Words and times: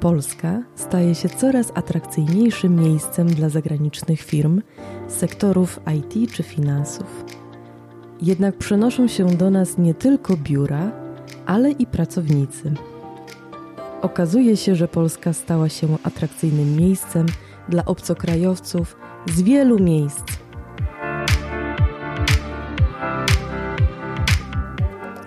Polska 0.00 0.62
staje 0.74 1.14
się 1.14 1.28
coraz 1.28 1.72
atrakcyjniejszym 1.74 2.76
miejscem 2.76 3.26
dla 3.26 3.48
zagranicznych 3.48 4.20
firm 4.20 4.62
sektorów 5.08 5.80
IT 5.96 6.32
czy 6.32 6.42
finansów. 6.42 7.24
Jednak 8.22 8.56
przenoszą 8.58 9.08
się 9.08 9.26
do 9.26 9.50
nas 9.50 9.78
nie 9.78 9.94
tylko 9.94 10.36
biura, 10.36 10.92
ale 11.46 11.70
i 11.70 11.86
pracownicy. 11.86 12.74
Okazuje 14.02 14.56
się, 14.56 14.74
że 14.74 14.88
Polska 14.88 15.32
stała 15.32 15.68
się 15.68 15.88
atrakcyjnym 16.02 16.76
miejscem 16.76 17.26
dla 17.68 17.84
obcokrajowców 17.84 18.96
z 19.26 19.42
wielu 19.42 19.78
miejsc. 19.78 20.24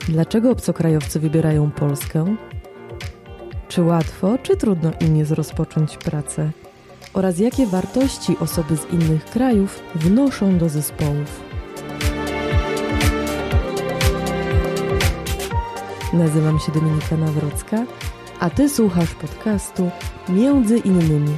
Dlaczego 0.08 0.52
obcokrajowcy 0.52 1.20
wybierają 1.20 1.72
Polskę? 1.72 2.36
Czy 3.70 3.82
łatwo, 3.84 4.38
czy 4.44 4.58
trudno 4.58 4.92
im 5.00 5.16
jest 5.16 5.32
rozpocząć 5.32 5.98
pracę? 5.98 6.52
Oraz 7.14 7.40
jakie 7.40 7.68
wartości 7.68 8.38
osoby 8.40 8.78
z 8.78 8.94
innych 8.94 9.26
krajów 9.26 9.80
wnoszą 9.96 10.58
do 10.58 10.70
zespołów? 10.70 11.44
Nazywam 16.14 16.60
się 16.60 16.72
Dominika 16.72 17.18
Nawrocka, 17.18 17.86
a 18.40 18.50
Ty 18.50 18.70
słuchasz 18.70 19.16
podcastu 19.16 19.90
Między 20.30 20.78
innymi 20.78 21.38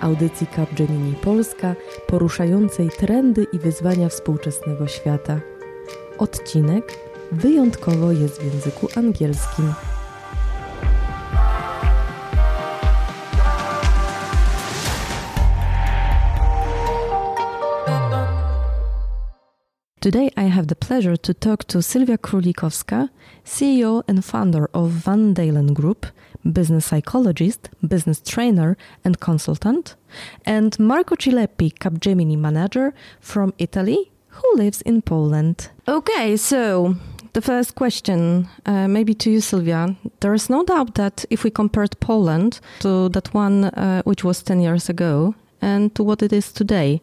audycji 0.00 0.46
Capgemini 0.56 1.14
Polska 1.14 1.74
poruszającej 2.06 2.90
trendy 2.98 3.46
i 3.52 3.58
wyzwania 3.58 4.08
współczesnego 4.08 4.86
świata. 4.86 5.40
Odcinek 6.18 6.98
wyjątkowo 7.32 8.12
jest 8.12 8.40
w 8.40 8.54
języku 8.54 8.88
angielskim. 8.96 9.72
Today 20.06 20.30
I 20.36 20.44
have 20.44 20.68
the 20.68 20.76
pleasure 20.76 21.16
to 21.16 21.34
talk 21.34 21.64
to 21.64 21.78
Sylwia 21.78 22.16
Królikowska, 22.16 23.08
CEO 23.44 24.04
and 24.06 24.24
founder 24.24 24.70
of 24.72 24.90
Van 24.90 25.34
Dalen 25.34 25.74
Group, 25.74 26.06
business 26.44 26.86
psychologist, 26.86 27.70
business 27.88 28.20
trainer 28.20 28.76
and 29.04 29.18
consultant, 29.18 29.96
and 30.44 30.78
Marco 30.78 31.16
Cileppi, 31.16 31.72
Capgemini 31.80 32.38
manager 32.38 32.94
from 33.20 33.52
Italy, 33.58 34.12
who 34.28 34.48
lives 34.54 34.80
in 34.82 35.02
Poland. 35.02 35.70
Okay, 35.88 36.36
so 36.36 36.94
the 37.32 37.42
first 37.42 37.74
question, 37.74 38.48
uh, 38.64 38.86
maybe 38.86 39.12
to 39.12 39.28
you, 39.28 39.40
Sylvia. 39.40 39.96
There 40.20 40.34
is 40.34 40.48
no 40.48 40.62
doubt 40.62 40.94
that 40.94 41.24
if 41.30 41.42
we 41.42 41.50
compared 41.50 41.98
Poland 41.98 42.60
to 42.78 43.08
that 43.08 43.34
one 43.34 43.64
uh, 43.64 44.02
which 44.04 44.22
was 44.22 44.40
10 44.44 44.60
years 44.60 44.88
ago 44.88 45.34
and 45.60 45.94
to 45.94 46.02
what 46.02 46.22
it 46.22 46.32
is 46.32 46.52
today, 46.52 47.00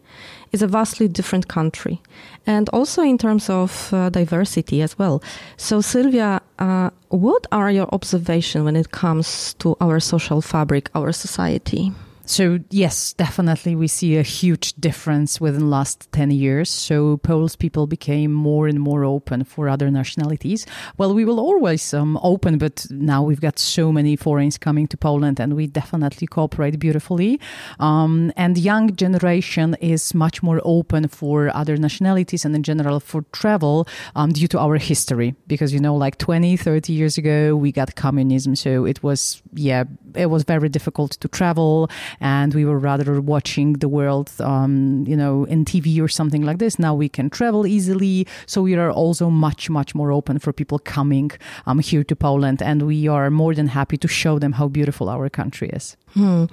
is 0.51 0.61
a 0.61 0.67
vastly 0.67 1.07
different 1.07 1.47
country. 1.47 2.01
And 2.45 2.69
also 2.69 3.01
in 3.01 3.17
terms 3.17 3.49
of 3.49 3.93
uh, 3.93 4.09
diversity 4.09 4.81
as 4.81 4.97
well. 4.97 5.21
So, 5.57 5.81
Sylvia, 5.81 6.41
uh, 6.59 6.89
what 7.09 7.47
are 7.51 7.71
your 7.71 7.87
observations 7.91 8.63
when 8.63 8.75
it 8.75 8.91
comes 8.91 9.53
to 9.55 9.75
our 9.81 9.99
social 9.99 10.41
fabric, 10.41 10.89
our 10.93 11.11
society? 11.11 11.91
So 12.25 12.59
yes, 12.69 13.11
definitely 13.13 13.75
we 13.75 13.87
see 13.87 14.17
a 14.17 14.23
huge 14.23 14.73
difference 14.75 15.41
within 15.41 15.69
last 15.69 16.09
10 16.13 16.31
years. 16.31 16.69
So 16.69 17.17
Polish 17.17 17.57
people 17.57 17.85
became 17.85 18.31
more 18.31 18.67
and 18.67 18.79
more 18.79 19.03
open 19.03 19.43
for 19.43 19.67
other 19.67 19.91
nationalities. 19.91 20.65
Well, 20.97 21.13
we 21.13 21.25
will 21.25 21.39
always 21.39 21.93
um, 21.93 22.17
open, 22.23 22.57
but 22.57 22.85
now 22.89 23.23
we've 23.23 23.41
got 23.41 23.59
so 23.59 23.91
many 23.91 24.15
foreigners 24.15 24.57
coming 24.57 24.87
to 24.87 24.97
Poland 24.97 25.39
and 25.39 25.55
we 25.55 25.67
definitely 25.67 26.27
cooperate 26.27 26.79
beautifully. 26.79 27.41
Um, 27.79 28.31
and 28.37 28.57
young 28.57 28.95
generation 28.95 29.75
is 29.81 30.13
much 30.13 30.41
more 30.41 30.61
open 30.63 31.09
for 31.09 31.53
other 31.53 31.75
nationalities 31.75 32.45
and 32.45 32.55
in 32.55 32.63
general 32.63 33.01
for 33.01 33.23
travel 33.33 33.85
um, 34.15 34.31
due 34.31 34.47
to 34.47 34.59
our 34.59 34.77
history. 34.77 35.35
Because, 35.47 35.73
you 35.73 35.79
know, 35.79 35.95
like 35.95 36.19
20, 36.19 36.55
30 36.55 36.93
years 36.93 37.17
ago, 37.17 37.55
we 37.57 37.73
got 37.73 37.95
communism. 37.95 38.55
So 38.55 38.85
it 38.85 39.03
was, 39.03 39.41
yeah, 39.53 39.83
it 40.15 40.27
was 40.27 40.43
very 40.43 40.69
difficult 40.69 41.11
to 41.11 41.27
travel 41.27 41.89
and 42.19 42.53
we 42.53 42.65
were 42.65 42.79
rather 42.79 43.21
watching 43.21 43.73
the 43.73 43.87
world, 43.87 44.31
um, 44.39 45.03
you 45.07 45.15
know, 45.15 45.45
in 45.45 45.65
TV 45.65 46.01
or 46.01 46.07
something 46.07 46.43
like 46.43 46.59
this. 46.59 46.79
Now 46.79 46.93
we 46.93 47.09
can 47.09 47.29
travel 47.29 47.65
easily, 47.65 48.27
so 48.45 48.61
we 48.61 48.75
are 48.75 48.91
also 48.91 49.29
much, 49.29 49.69
much 49.69 49.95
more 49.95 50.11
open 50.11 50.39
for 50.39 50.53
people 50.53 50.79
coming 50.79 51.31
um, 51.65 51.79
here 51.79 52.03
to 52.03 52.15
Poland, 52.15 52.61
and 52.61 52.83
we 52.83 53.07
are 53.07 53.29
more 53.29 53.53
than 53.53 53.67
happy 53.67 53.97
to 53.97 54.07
show 54.07 54.39
them 54.39 54.53
how 54.53 54.67
beautiful 54.67 55.09
our 55.09 55.29
country 55.29 55.69
is. 55.69 55.97
Hmm. 56.13 56.45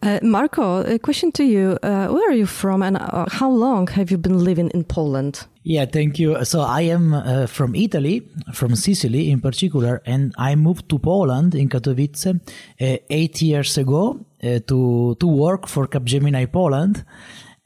Uh, 0.00 0.20
Marco, 0.22 0.84
a 0.84 0.98
question 0.98 1.32
to 1.32 1.44
you. 1.44 1.78
Uh, 1.82 2.06
where 2.08 2.30
are 2.30 2.36
you 2.36 2.46
from 2.46 2.82
and 2.82 2.96
uh, 2.96 3.26
how 3.28 3.50
long 3.50 3.88
have 3.88 4.12
you 4.12 4.18
been 4.18 4.44
living 4.44 4.70
in 4.70 4.84
Poland? 4.84 5.46
Yeah, 5.64 5.86
thank 5.86 6.18
you. 6.18 6.44
So 6.44 6.60
I 6.60 6.82
am 6.82 7.12
uh, 7.12 7.46
from 7.46 7.74
Italy, 7.74 8.22
from 8.54 8.76
Sicily 8.76 9.30
in 9.30 9.40
particular, 9.40 10.02
and 10.06 10.32
I 10.38 10.54
moved 10.54 10.88
to 10.90 10.98
Poland 10.98 11.54
in 11.54 11.68
Katowice 11.68 12.26
uh, 12.26 12.96
eight 13.10 13.42
years 13.42 13.76
ago 13.76 14.24
to 14.40 15.16
to 15.18 15.26
work 15.26 15.66
for 15.66 15.86
Capgemini 15.86 16.46
Poland. 16.50 17.04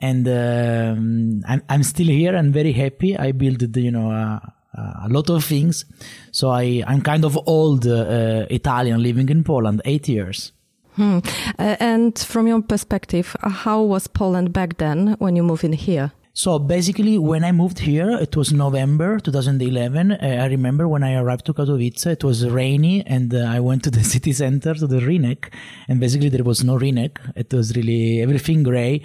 And 0.00 0.26
um, 0.26 1.42
I'm, 1.46 1.62
I'm 1.68 1.82
still 1.84 2.08
here 2.08 2.34
and 2.34 2.52
very 2.52 2.72
happy. 2.72 3.16
I 3.16 3.30
built, 3.32 3.62
you 3.76 3.92
know, 3.92 4.10
a 4.10 5.08
lot 5.08 5.30
of 5.30 5.44
things. 5.44 5.84
So 6.32 6.50
I, 6.50 6.82
I'm 6.88 7.02
kind 7.02 7.24
of 7.24 7.38
old 7.46 7.86
Italian 7.86 9.00
living 9.00 9.28
in 9.28 9.44
Poland, 9.44 9.80
eight 9.84 10.08
years. 10.08 10.52
Hmm. 10.96 11.18
Uh, 11.58 11.76
and 11.80 12.18
from 12.18 12.46
your 12.46 12.62
perspective, 12.62 13.34
uh, 13.42 13.48
how 13.48 13.82
was 13.82 14.06
Poland 14.08 14.52
back 14.52 14.76
then 14.76 15.16
when 15.18 15.36
you 15.36 15.42
moved 15.42 15.64
in 15.64 15.72
here? 15.72 16.10
So 16.34 16.58
basically, 16.58 17.18
when 17.18 17.44
I 17.44 17.52
moved 17.52 17.80
here, 17.80 18.10
it 18.12 18.34
was 18.36 18.54
November 18.54 19.20
2011. 19.20 20.12
Uh, 20.12 20.16
I 20.40 20.46
remember 20.46 20.88
when 20.88 21.02
I 21.02 21.16
arrived 21.16 21.44
to 21.46 21.52
Katowice, 21.52 22.06
it 22.06 22.24
was 22.24 22.48
rainy, 22.48 23.04
and 23.06 23.34
uh, 23.34 23.40
I 23.40 23.60
went 23.60 23.84
to 23.84 23.90
the 23.98 24.02
city 24.02 24.32
center 24.32 24.72
to 24.72 24.86
the 24.86 25.00
Rynek, 25.00 25.52
and 25.88 26.00
basically 26.00 26.30
there 26.30 26.42
was 26.42 26.64
no 26.64 26.78
Rynek. 26.78 27.18
It 27.36 27.52
was 27.52 27.76
really 27.76 28.22
everything 28.22 28.62
gray, 28.62 29.02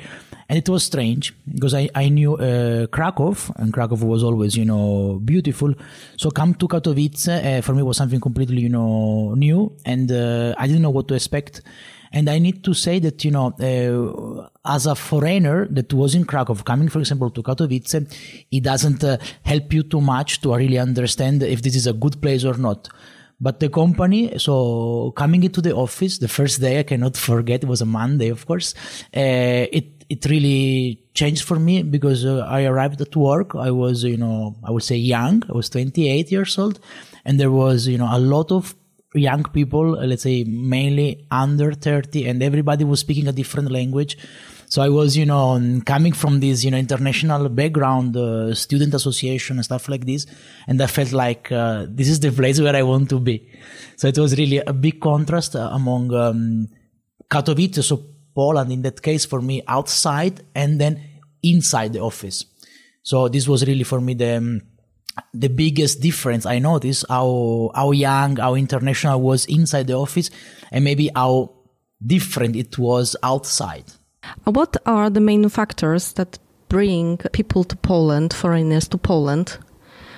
and 0.47 0.57
it 0.57 0.69
was 0.69 0.85
strange 0.85 1.33
because 1.53 1.73
I 1.73 1.89
I 1.95 2.07
knew 2.07 2.35
uh, 2.35 2.87
Krakow, 2.87 3.35
and 3.57 3.73
Krakow 3.73 3.95
was 4.05 4.23
always 4.23 4.55
you 4.55 4.63
know 4.63 5.19
beautiful. 5.25 5.73
So 6.15 6.31
come 6.31 6.53
to 6.53 6.67
Katowice 6.69 7.27
uh, 7.27 7.61
for 7.61 7.75
me 7.75 7.83
was 7.83 7.97
something 7.97 8.21
completely 8.21 8.61
you 8.61 8.69
know 8.69 9.33
new, 9.33 9.75
and 9.85 10.09
uh, 10.13 10.55
I 10.57 10.65
didn't 10.65 10.81
know 10.81 10.91
what 10.91 11.09
to 11.09 11.13
expect. 11.13 11.61
And 12.17 12.27
I 12.31 12.39
need 12.39 12.63
to 12.63 12.73
say 12.73 12.97
that, 12.97 13.23
you 13.23 13.29
know, 13.29 13.47
uh, 13.61 14.73
as 14.75 14.87
a 14.87 14.95
foreigner 14.95 15.67
that 15.67 15.93
was 15.93 16.15
in 16.15 16.25
Krakow, 16.25 16.55
coming, 16.55 16.89
for 16.89 16.97
example, 16.97 17.29
to 17.29 17.43
Katowice, 17.43 17.93
it 18.49 18.63
doesn't 18.63 19.03
uh, 19.03 19.17
help 19.43 19.71
you 19.71 19.83
too 19.83 20.01
much 20.01 20.41
to 20.41 20.55
really 20.55 20.79
understand 20.79 21.43
if 21.43 21.61
this 21.61 21.75
is 21.75 21.85
a 21.85 21.93
good 21.93 22.19
place 22.19 22.43
or 22.43 22.57
not. 22.57 22.89
But 23.39 23.59
the 23.59 23.69
company, 23.69 24.35
so 24.39 25.13
coming 25.15 25.43
into 25.43 25.61
the 25.61 25.75
office, 25.75 26.17
the 26.17 26.27
first 26.27 26.59
day 26.59 26.79
I 26.79 26.83
cannot 26.91 27.15
forget, 27.29 27.63
it 27.63 27.69
was 27.69 27.81
a 27.81 27.85
Monday, 27.85 28.29
of 28.29 28.47
course. 28.47 28.73
Uh, 29.15 29.69
it, 29.79 30.03
it 30.09 30.25
really 30.25 30.99
changed 31.13 31.43
for 31.43 31.59
me 31.59 31.83
because 31.83 32.25
uh, 32.25 32.39
I 32.49 32.63
arrived 32.63 32.99
at 32.99 33.15
work. 33.15 33.53
I 33.53 33.69
was, 33.69 34.03
you 34.03 34.17
know, 34.17 34.55
I 34.63 34.71
would 34.71 34.81
say 34.81 34.95
young. 34.95 35.43
I 35.47 35.53
was 35.53 35.69
28 35.69 36.31
years 36.31 36.57
old 36.57 36.79
and 37.25 37.39
there 37.39 37.51
was, 37.51 37.87
you 37.87 37.99
know, 37.99 38.09
a 38.09 38.17
lot 38.17 38.51
of 38.51 38.73
young 39.17 39.43
people, 39.43 39.97
uh, 39.97 40.05
let's 40.05 40.23
say 40.23 40.43
mainly 40.43 41.25
under 41.31 41.73
30, 41.73 42.27
and 42.27 42.41
everybody 42.41 42.83
was 42.83 42.99
speaking 43.01 43.27
a 43.27 43.31
different 43.31 43.71
language. 43.71 44.17
So 44.69 44.81
I 44.81 44.89
was, 44.89 45.15
you 45.15 45.25
know, 45.25 45.81
coming 45.85 46.11
from 46.11 46.41
this, 46.41 46.63
you 46.63 46.71
know, 46.71 46.77
international 46.77 47.47
background, 47.47 48.17
uh, 48.17 48.53
student 48.53 48.93
association 48.93 49.57
and 49.57 49.65
stuff 49.65 49.87
like 49.87 50.05
this. 50.05 50.25
And 50.67 50.81
I 50.81 50.87
felt 50.87 51.13
like, 51.13 51.51
uh, 51.51 51.85
this 51.89 52.09
is 52.09 52.19
the 52.19 52.31
place 52.31 52.59
where 52.59 52.75
I 52.75 52.83
want 52.83 53.09
to 53.11 53.19
be. 53.19 53.49
So 53.95 54.09
it 54.09 54.17
was 54.17 54.37
really 54.37 54.57
a 54.57 54.73
big 54.73 54.99
contrast 54.99 55.55
uh, 55.55 55.69
among, 55.71 56.13
um, 56.13 56.67
Katowice, 57.29 57.83
so 57.83 58.03
Poland 58.35 58.71
in 58.71 58.81
that 58.81 59.01
case 59.01 59.25
for 59.25 59.41
me 59.41 59.63
outside 59.67 60.41
and 60.53 60.79
then 60.79 61.01
inside 61.43 61.93
the 61.93 61.99
office. 62.01 62.45
So 63.03 63.29
this 63.29 63.47
was 63.47 63.65
really 63.65 63.83
for 63.83 64.01
me 64.01 64.15
the, 64.15 64.37
um, 64.37 64.61
the 65.33 65.49
biggest 65.49 66.01
difference 66.01 66.45
I 66.45 66.59
noticed 66.59 67.05
how 67.09 67.71
how 67.73 67.91
young, 67.91 68.37
how 68.37 68.55
international 68.55 69.21
was 69.21 69.45
inside 69.45 69.87
the 69.87 69.93
office, 69.93 70.29
and 70.71 70.83
maybe 70.83 71.09
how 71.15 71.53
different 72.05 72.55
it 72.55 72.77
was 72.77 73.15
outside. 73.23 73.85
What 74.43 74.77
are 74.85 75.09
the 75.09 75.21
main 75.21 75.47
factors 75.49 76.13
that 76.13 76.39
bring 76.69 77.17
people 77.31 77.63
to 77.63 77.75
Poland, 77.77 78.33
foreigners 78.33 78.87
to 78.89 78.97
Poland? 78.97 79.57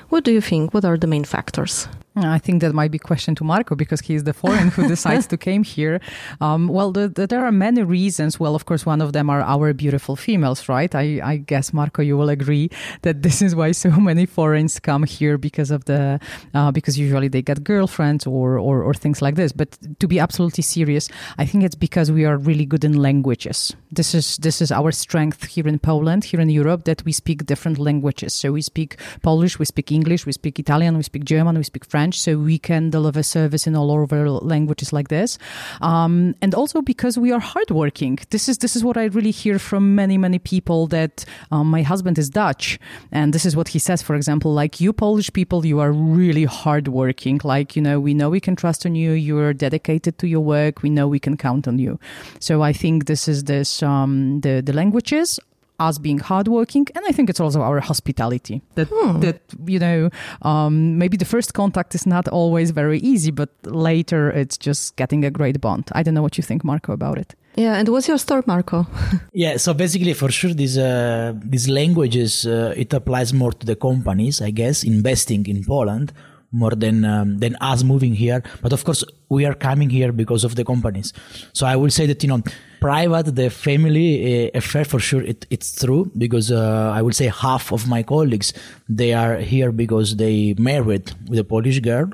What 0.10 0.24
do 0.24 0.32
you 0.32 0.42
think? 0.42 0.74
What 0.74 0.86
are 0.86 0.98
the 0.98 1.08
main 1.08 1.24
factors? 1.24 1.88
I 2.26 2.40
think 2.40 2.62
that 2.62 2.74
might 2.74 2.92
be 2.92 2.98
a 2.98 3.00
question 3.00 3.36
to 3.36 3.44
Marco 3.44 3.76
because 3.76 4.02
he 4.02 4.16
is 4.16 4.24
the 4.24 4.34
foreign 4.34 4.70
who 4.70 4.88
decides 4.96 5.28
to 5.28 5.38
came 5.38 5.64
here. 5.64 6.00
Um, 6.42 6.68
well, 6.68 6.92
the, 6.92 7.08
the, 7.08 7.28
there 7.28 7.46
are 7.46 7.52
many 7.52 7.84
reasons. 7.84 8.40
Well, 8.40 8.56
of 8.56 8.66
course, 8.66 8.86
one 8.86 9.02
of 9.02 9.14
them 9.14 9.30
are 9.30 9.42
our 9.42 9.74
beautiful 9.74 10.16
females, 10.16 10.70
right? 10.70 10.94
I, 10.94 11.20
I 11.24 11.38
guess 11.38 11.74
Marco, 11.74 12.02
you 12.02 12.18
will 12.18 12.30
agree 12.30 12.70
that 13.02 13.22
this 13.26 13.42
is 13.42 13.56
why 13.56 13.72
so 13.72 13.92
many 13.92 14.26
foreigners 14.26 14.80
come 14.80 15.04
here 15.04 15.38
because 15.38 15.72
of 15.72 15.86
the 15.86 16.20
uh, 16.54 16.72
because 16.72 16.98
usually 16.98 17.28
they 17.28 17.42
get 17.42 17.64
girlfriends 17.64 18.28
or, 18.28 18.58
or 18.58 18.84
or 18.84 18.94
things 18.94 19.22
like 19.22 19.36
this. 19.36 19.52
But 19.52 19.78
to 20.00 20.08
be 20.08 20.20
absolutely 20.20 20.64
serious, 20.64 21.10
I 21.38 21.46
think 21.46 21.64
it's 21.64 21.76
because 21.76 22.12
we 22.12 22.26
are 22.26 22.38
really 22.38 22.66
good 22.66 22.84
in 22.84 23.02
languages. 23.02 23.76
This 23.92 24.14
is 24.14 24.38
this 24.38 24.62
is 24.62 24.72
our 24.72 24.92
strength 24.92 25.46
here 25.46 25.68
in 25.68 25.80
Poland, 25.80 26.24
here 26.24 26.42
in 26.42 26.50
Europe, 26.50 26.84
that 26.86 27.04
we 27.06 27.12
speak 27.12 27.46
different 27.46 27.80
languages. 27.80 28.34
So 28.34 28.52
we 28.52 28.62
speak 28.62 28.98
Polish, 29.22 29.60
we 29.60 29.66
speak 29.66 29.92
English, 29.92 30.26
we 30.26 30.34
speak 30.34 30.60
Italian, 30.60 30.98
we 30.98 31.04
speak 31.04 31.24
German, 31.24 31.58
we 31.58 31.64
speak 31.64 31.86
French 31.86 32.09
French, 32.10 32.20
so 32.20 32.38
we 32.38 32.58
can 32.58 32.90
deliver 32.90 33.24
service 33.24 33.68
in 33.68 33.76
all 33.76 33.92
over 33.92 34.30
languages 34.30 34.92
like 34.92 35.10
this. 35.10 35.38
Um, 35.82 36.36
and 36.42 36.56
also 36.56 36.82
because 36.82 37.18
we 37.18 37.32
are 37.32 37.40
hardworking. 37.40 38.20
This 38.32 38.50
is 38.50 38.58
this 38.58 38.76
is 38.76 38.84
what 38.84 38.98
I 38.98 39.06
really 39.06 39.32
hear 39.32 39.60
from 39.60 39.96
many 39.96 40.18
many 40.18 40.40
people 40.40 40.88
that 40.88 41.26
um, 41.52 41.70
my 41.70 41.84
husband 41.84 42.18
is 42.18 42.30
Dutch, 42.30 42.80
and 43.12 43.34
this 43.34 43.46
is 43.46 43.56
what 43.56 43.70
he 43.70 43.80
says. 43.80 44.02
For 44.02 44.16
example, 44.16 44.54
like 44.54 44.82
you 44.82 44.94
Polish 44.94 45.32
people, 45.32 45.66
you 45.66 45.80
are 45.80 45.92
really 45.92 46.46
hardworking. 46.46 47.42
Like 47.44 47.76
you 47.76 47.82
know, 47.82 48.00
we 48.00 48.14
know 48.14 48.30
we 48.30 48.40
can 48.40 48.56
trust 48.56 48.86
on 48.86 48.96
you. 48.96 49.12
You 49.12 49.38
are 49.40 49.54
dedicated 49.54 50.18
to 50.20 50.28
your 50.28 50.44
work. 50.44 50.84
We 50.84 50.90
know 50.90 51.08
we 51.08 51.20
can 51.20 51.38
count 51.38 51.68
on 51.68 51.80
you. 51.80 52.00
So 52.40 52.64
I 52.64 52.74
think 52.74 53.06
this 53.06 53.28
is 53.28 53.44
this 53.44 53.84
um, 53.84 54.42
the 54.42 54.62
the 54.62 54.74
languages 54.74 55.40
us 55.80 55.98
being 55.98 56.20
hardworking, 56.20 56.88
and 56.96 57.06
I 57.08 57.12
think 57.12 57.30
it's 57.30 57.40
also 57.40 57.62
our 57.62 57.80
hospitality. 57.80 58.62
That 58.76 58.88
hmm. 58.92 59.20
that 59.22 59.42
you 59.66 59.80
know, 59.80 60.10
um, 60.42 60.98
maybe 60.98 61.18
the 61.18 61.26
first 61.26 61.54
contact 61.54 61.96
is 61.96 62.06
not 62.06 62.28
always 62.28 62.72
very 62.72 63.00
easy, 63.00 63.32
but 63.32 63.50
later 63.64 64.30
it's 64.32 64.58
just 64.58 64.96
getting 64.96 65.26
a 65.26 65.32
great 65.32 65.60
bond. 65.62 65.90
I 65.94 66.04
don't 66.04 66.14
know 66.14 66.22
what 66.22 66.38
you 66.38 66.44
think, 66.44 66.64
Marco, 66.64 66.94
about 66.94 67.18
it. 67.18 67.36
Yeah, 67.56 67.76
and 67.76 67.90
what's 67.90 68.08
your 68.08 68.18
story, 68.18 68.44
Marco? 68.46 68.86
yeah, 69.34 69.58
so 69.58 69.74
basically, 69.74 70.14
for 70.14 70.32
sure, 70.32 70.54
these 70.54 70.78
uh, 70.78 71.34
these 71.44 71.68
languages 71.68 72.46
uh, 72.46 72.74
it 72.78 72.94
applies 72.94 73.34
more 73.34 73.52
to 73.52 73.66
the 73.66 73.76
companies, 73.76 74.42
I 74.42 74.52
guess, 74.52 74.84
investing 74.84 75.46
in 75.48 75.64
Poland 75.64 76.14
more 76.52 76.72
than 76.72 77.06
um, 77.06 77.38
than 77.38 77.56
us 77.62 77.84
moving 77.84 78.14
here. 78.14 78.44
But 78.62 78.74
of 78.74 78.84
course, 78.84 79.04
we 79.30 79.46
are 79.46 79.54
coming 79.54 79.90
here 79.90 80.12
because 80.12 80.44
of 80.44 80.56
the 80.56 80.66
companies. 80.66 81.14
So 81.54 81.66
I 81.66 81.76
will 81.76 81.92
say 81.92 82.08
that 82.08 82.24
you 82.24 82.30
know, 82.30 82.42
private, 82.82 83.36
the 83.36 83.50
family 83.50 84.48
uh, 84.48 84.58
affair 84.58 84.86
for 84.86 85.00
sure, 85.00 85.22
it, 85.22 85.46
it's 85.50 85.80
true 85.80 86.12
because 86.18 86.52
uh, 86.52 86.92
I 86.94 87.02
will 87.02 87.14
say 87.14 87.28
half 87.28 87.72
of 87.72 87.88
my 87.88 88.02
colleagues 88.04 88.54
they 88.88 89.14
are 89.14 89.38
here 89.38 89.72
because 89.72 90.16
they 90.16 90.56
married 90.58 91.12
with 91.28 91.40
a 91.40 91.44
Polish 91.44 91.80
girl 91.80 92.10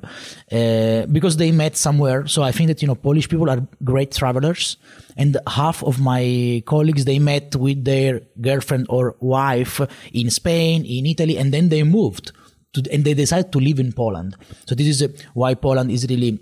uh, 0.51 1.05
because 1.05 1.37
they 1.37 1.51
met 1.51 1.77
somewhere. 1.77 2.27
So 2.27 2.43
I 2.43 2.51
think 2.51 2.67
that 2.67 2.81
you 2.81 2.87
know, 2.87 2.95
Polish 2.95 3.29
people 3.29 3.49
are 3.49 3.65
great 3.83 4.11
travelers, 4.11 4.77
and 5.15 5.37
half 5.47 5.83
of 5.83 6.01
my 6.01 6.61
colleagues 6.65 7.05
they 7.05 7.19
met 7.19 7.55
with 7.55 7.85
their 7.85 8.21
girlfriend 8.41 8.87
or 8.89 9.15
wife 9.19 9.79
in 10.11 10.29
Spain, 10.29 10.83
in 10.83 11.05
Italy, 11.05 11.37
and 11.37 11.53
then 11.53 11.69
they 11.69 11.83
moved 11.83 12.33
to, 12.75 12.93
and 12.93 13.03
they 13.03 13.13
decide 13.13 13.51
to 13.51 13.59
live 13.59 13.79
in 13.79 13.91
Poland. 13.91 14.35
So 14.67 14.75
this 14.75 14.87
is 14.87 15.01
uh, 15.01 15.07
why 15.33 15.55
Poland 15.55 15.91
is 15.91 16.05
really 16.09 16.39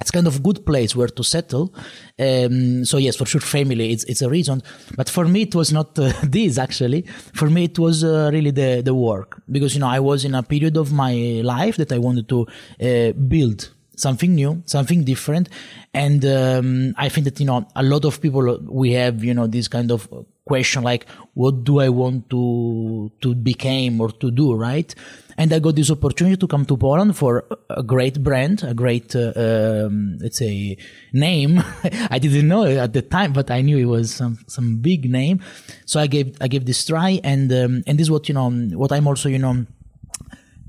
it's 0.00 0.10
kind 0.10 0.26
of 0.26 0.36
a 0.36 0.38
good 0.40 0.64
place 0.64 0.96
where 0.96 1.08
to 1.08 1.22
settle. 1.22 1.74
Um, 2.18 2.84
so 2.84 2.96
yes, 2.96 3.16
for 3.16 3.26
sure, 3.26 3.40
family 3.40 3.92
it's 3.92 4.04
it's 4.04 4.22
a 4.22 4.30
reason. 4.30 4.62
But 4.96 5.08
for 5.10 5.26
me, 5.26 5.42
it 5.42 5.54
was 5.54 5.72
not 5.72 5.98
uh, 5.98 6.12
this 6.22 6.58
actually. 6.58 7.02
For 7.34 7.50
me, 7.50 7.64
it 7.64 7.78
was 7.78 8.02
uh, 8.02 8.30
really 8.32 8.50
the 8.50 8.82
the 8.82 8.94
work 8.94 9.42
because 9.50 9.74
you 9.74 9.80
know 9.80 9.88
I 9.88 10.00
was 10.00 10.24
in 10.24 10.34
a 10.34 10.42
period 10.42 10.76
of 10.76 10.92
my 10.92 11.14
life 11.44 11.76
that 11.76 11.92
I 11.92 11.98
wanted 11.98 12.28
to 12.30 12.46
uh, 12.80 13.12
build 13.12 13.70
something 13.96 14.34
new, 14.34 14.62
something 14.64 15.04
different, 15.04 15.50
and 15.92 16.24
um, 16.24 16.94
I 16.96 17.10
think 17.10 17.24
that 17.24 17.38
you 17.38 17.46
know 17.46 17.68
a 17.76 17.82
lot 17.82 18.04
of 18.04 18.20
people 18.20 18.58
we 18.68 18.92
have 18.92 19.22
you 19.22 19.34
know 19.34 19.46
this 19.46 19.68
kind 19.68 19.90
of 19.90 20.08
question 20.46 20.82
like 20.82 21.06
what 21.34 21.62
do 21.62 21.78
I 21.78 21.88
want 21.90 22.28
to 22.30 23.12
to 23.20 23.34
become 23.34 24.00
or 24.00 24.10
to 24.22 24.30
do 24.32 24.54
right 24.54 24.92
and 25.40 25.50
I 25.54 25.58
got 25.58 25.74
this 25.74 25.90
opportunity 25.90 26.36
to 26.36 26.46
come 26.46 26.66
to 26.66 26.76
Poland 26.76 27.16
for 27.16 27.46
a 27.70 27.82
great 27.82 28.22
brand, 28.22 28.62
a 28.62 28.74
great, 28.74 29.16
uh, 29.16 29.32
um, 29.34 30.18
let's 30.20 30.36
say, 30.36 30.76
name. 31.14 31.64
I 32.10 32.18
didn't 32.18 32.46
know 32.46 32.64
it 32.64 32.76
at 32.76 32.92
the 32.92 33.00
time, 33.00 33.32
but 33.32 33.50
I 33.50 33.62
knew 33.62 33.78
it 33.78 33.86
was 33.86 34.12
some 34.12 34.36
some 34.46 34.82
big 34.82 35.10
name. 35.10 35.40
So 35.86 35.98
I 35.98 36.08
gave 36.08 36.36
I 36.42 36.48
gave 36.48 36.66
this 36.66 36.84
try, 36.84 37.20
and 37.24 37.50
um, 37.52 37.82
and 37.86 37.98
this 37.98 38.08
is 38.08 38.10
what 38.10 38.28
you 38.28 38.34
know 38.34 38.50
what 38.76 38.92
I'm 38.92 39.06
also 39.06 39.30
you 39.30 39.38
know 39.38 39.64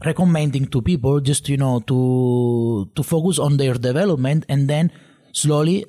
recommending 0.06 0.68
to 0.68 0.82
people 0.82 1.20
just 1.20 1.50
you 1.50 1.58
know 1.58 1.82
to 1.82 2.90
to 2.96 3.04
focus 3.04 3.40
on 3.40 3.58
their 3.58 3.74
development 3.74 4.46
and 4.48 4.70
then 4.70 4.90
slowly 5.34 5.84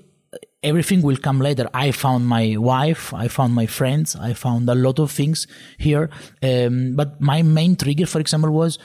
everything 0.63 1.03
will 1.03 1.17
come 1.17 1.41
later. 1.41 1.69
I 1.75 1.91
found 1.91 2.27
my 2.27 2.57
wife, 2.57 3.13
I 3.13 3.29
found 3.29 3.55
my 3.55 3.67
friends, 3.67 4.17
I 4.17 4.33
found 4.33 4.69
a 4.69 4.75
lot 4.75 4.99
of 4.99 5.11
things 5.11 5.47
here. 5.79 6.11
Um, 6.43 6.95
but 6.95 7.21
my 7.21 7.43
main 7.43 7.77
trigger, 7.77 8.07
for 8.07 8.21
example, 8.21 8.51
was 8.51 8.79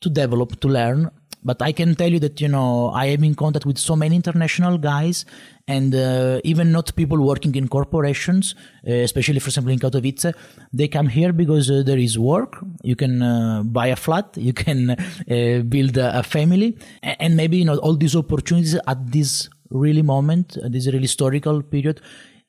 to 0.00 0.10
develop, 0.10 0.60
to 0.60 0.68
learn. 0.68 1.10
But 1.44 1.62
I 1.62 1.70
can 1.70 1.94
tell 1.94 2.10
you 2.10 2.18
that, 2.18 2.40
you 2.40 2.48
know, 2.48 2.88
I 2.88 3.06
am 3.06 3.22
in 3.22 3.36
contact 3.36 3.64
with 3.64 3.78
so 3.78 3.94
many 3.94 4.16
international 4.16 4.76
guys 4.76 5.24
and 5.68 5.94
uh, 5.94 6.40
even 6.42 6.72
not 6.72 6.94
people 6.96 7.18
working 7.24 7.54
in 7.54 7.68
corporations, 7.68 8.56
uh, 8.86 8.92
especially, 8.92 9.38
for 9.38 9.48
example, 9.48 9.72
in 9.72 9.78
Katowice. 9.78 10.34
They 10.72 10.88
come 10.88 11.06
here 11.06 11.32
because 11.32 11.70
uh, 11.70 11.84
there 11.86 11.98
is 11.98 12.18
work. 12.18 12.58
You 12.82 12.96
can 12.96 13.22
uh, 13.22 13.62
buy 13.62 13.86
a 13.86 13.96
flat, 13.96 14.36
you 14.36 14.52
can 14.52 14.90
uh, 14.90 14.96
build 15.60 15.96
a, 15.96 16.18
a 16.18 16.22
family, 16.24 16.76
and 17.02 17.36
maybe, 17.36 17.58
you 17.58 17.66
know, 17.66 17.76
all 17.78 17.94
these 17.94 18.16
opportunities 18.16 18.74
at 18.74 19.12
this 19.12 19.48
really 19.70 20.02
moment, 20.02 20.56
uh, 20.56 20.68
this 20.68 20.86
really 20.86 21.00
historical 21.00 21.62
period, 21.62 22.00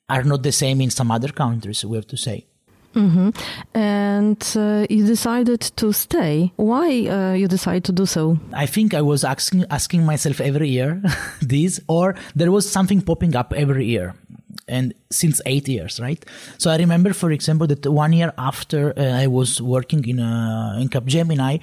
are 0.08 0.24
not 0.24 0.42
the 0.42 0.52
same 0.52 0.80
in 0.80 0.90
some 0.90 1.10
other 1.10 1.28
countries, 1.28 1.84
we 1.84 1.96
have 1.96 2.06
to 2.08 2.16
say. 2.16 2.46
Mm-hmm. 2.94 3.30
And 3.78 4.52
uh, 4.56 4.86
you 4.90 5.06
decided 5.06 5.60
to 5.60 5.92
stay. 5.92 6.52
Why 6.56 7.06
uh, 7.06 7.34
you 7.34 7.46
decided 7.46 7.84
to 7.84 7.92
do 7.92 8.04
so? 8.04 8.38
I 8.52 8.66
think 8.66 8.94
I 8.94 9.00
was 9.00 9.22
asking 9.22 9.64
asking 9.70 10.04
myself 10.04 10.40
every 10.40 10.68
year 10.68 11.00
this, 11.40 11.80
or 11.86 12.16
there 12.34 12.50
was 12.50 12.68
something 12.68 13.00
popping 13.00 13.36
up 13.36 13.52
every 13.54 13.86
year, 13.86 14.14
and 14.70 14.94
since 15.10 15.40
eight 15.46 15.68
years, 15.68 16.00
right? 16.00 16.24
So 16.58 16.70
I 16.70 16.76
remember, 16.76 17.12
for 17.12 17.30
example, 17.32 17.66
that 17.66 17.86
one 17.86 18.12
year 18.12 18.32
after 18.38 18.94
uh, 18.96 19.22
I 19.22 19.26
was 19.26 19.60
working 19.60 20.06
in 20.06 20.20
uh, 20.20 20.78
in 20.80 20.88
Capgemini, 20.88 21.60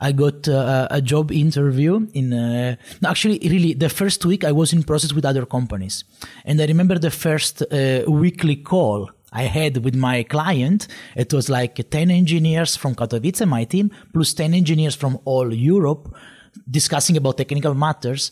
I 0.00 0.12
got 0.12 0.48
uh, 0.48 0.88
a 0.90 1.00
job 1.00 1.32
interview 1.32 2.06
in, 2.12 2.32
uh, 2.32 2.76
actually, 3.06 3.38
really, 3.42 3.72
the 3.74 3.88
first 3.88 4.24
week 4.24 4.44
I 4.44 4.52
was 4.52 4.72
in 4.72 4.82
process 4.82 5.12
with 5.12 5.24
other 5.24 5.46
companies. 5.46 6.04
And 6.44 6.60
I 6.60 6.66
remember 6.66 6.98
the 6.98 7.10
first 7.10 7.62
uh, 7.62 8.02
weekly 8.06 8.56
call 8.56 9.10
I 9.32 9.44
had 9.44 9.84
with 9.84 9.94
my 9.94 10.22
client. 10.24 10.88
It 11.16 11.32
was 11.32 11.48
like 11.48 11.90
10 11.90 12.10
engineers 12.10 12.76
from 12.76 12.94
Katowice, 12.94 13.46
my 13.46 13.64
team, 13.64 13.90
plus 14.12 14.34
10 14.34 14.54
engineers 14.54 14.94
from 14.94 15.18
all 15.24 15.52
Europe 15.52 16.14
discussing 16.70 17.16
about 17.16 17.36
technical 17.36 17.74
matters. 17.74 18.30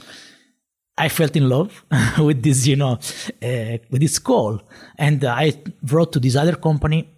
I 0.96 1.08
felt 1.08 1.36
in 1.36 1.48
love 1.48 1.84
with 2.18 2.42
this, 2.42 2.66
you 2.66 2.76
know, 2.76 2.98
uh, 3.42 3.78
with 3.90 4.00
this 4.00 4.18
call. 4.18 4.60
And 4.98 5.24
I 5.24 5.54
wrote 5.84 6.12
to 6.12 6.20
this 6.20 6.36
other 6.36 6.56
company, 6.56 7.08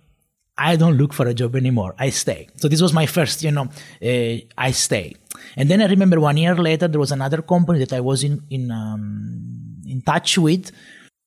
I 0.56 0.76
don't 0.76 0.96
look 0.96 1.12
for 1.12 1.26
a 1.26 1.34
job 1.34 1.56
anymore. 1.56 1.94
I 1.98 2.10
stay. 2.10 2.48
So 2.56 2.68
this 2.68 2.80
was 2.80 2.92
my 2.92 3.06
first, 3.06 3.42
you 3.42 3.50
know, 3.50 3.68
uh, 4.02 4.36
I 4.56 4.70
stay. 4.70 5.14
And 5.56 5.68
then 5.68 5.82
I 5.82 5.86
remember 5.86 6.20
one 6.20 6.36
year 6.36 6.54
later, 6.54 6.86
there 6.86 7.00
was 7.00 7.10
another 7.10 7.42
company 7.42 7.80
that 7.80 7.92
I 7.92 8.00
was 8.00 8.22
in, 8.22 8.42
in, 8.50 8.70
um, 8.70 9.82
in 9.86 10.02
touch 10.02 10.38
with. 10.38 10.70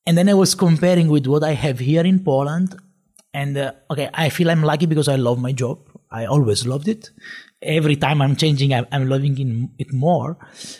And 0.06 0.16
then 0.16 0.30
I 0.30 0.34
was 0.34 0.54
comparing 0.54 1.08
with 1.08 1.26
what 1.26 1.44
I 1.44 1.52
have 1.52 1.78
here 1.78 2.04
in 2.04 2.24
Poland. 2.24 2.74
And, 3.34 3.58
uh, 3.58 3.72
okay, 3.90 4.08
I 4.14 4.30
feel 4.30 4.50
I'm 4.50 4.62
lucky 4.62 4.86
because 4.86 5.08
I 5.08 5.16
love 5.16 5.38
my 5.38 5.52
job. 5.52 5.80
I 6.10 6.24
always 6.24 6.66
loved 6.66 6.88
it. 6.88 7.10
Every 7.60 7.96
time 7.96 8.22
I'm 8.22 8.36
changing, 8.36 8.72
I'm, 8.72 8.86
I'm 8.92 9.08
loving 9.08 9.70
it 9.78 9.92
more. 9.92 10.36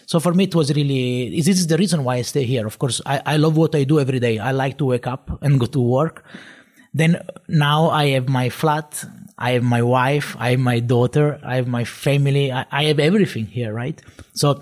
So 0.06 0.20
for 0.20 0.32
me, 0.32 0.44
it 0.44 0.54
was 0.54 0.72
really, 0.74 1.40
this 1.40 1.48
is 1.48 1.66
the 1.66 1.76
reason 1.76 2.04
why 2.04 2.16
I 2.16 2.22
stay 2.22 2.44
here. 2.44 2.66
Of 2.66 2.78
course, 2.78 3.00
I, 3.04 3.20
I 3.26 3.36
love 3.36 3.56
what 3.56 3.74
I 3.74 3.84
do 3.84 3.98
every 3.98 4.20
day. 4.20 4.38
I 4.38 4.52
like 4.52 4.78
to 4.78 4.84
wake 4.84 5.06
up 5.06 5.42
and 5.42 5.58
go 5.58 5.66
to 5.66 5.80
work 5.80 6.24
then 6.94 7.22
now 7.48 7.90
I 7.90 8.06
have 8.10 8.28
my 8.28 8.48
flat, 8.48 9.04
I 9.36 9.52
have 9.52 9.62
my 9.62 9.82
wife, 9.82 10.36
I 10.38 10.50
have 10.50 10.60
my 10.60 10.80
daughter, 10.80 11.38
I 11.44 11.56
have 11.56 11.68
my 11.68 11.84
family, 11.84 12.50
I, 12.52 12.66
I 12.70 12.84
have 12.84 12.98
everything 12.98 13.46
here, 13.46 13.72
right? 13.72 14.00
So 14.34 14.60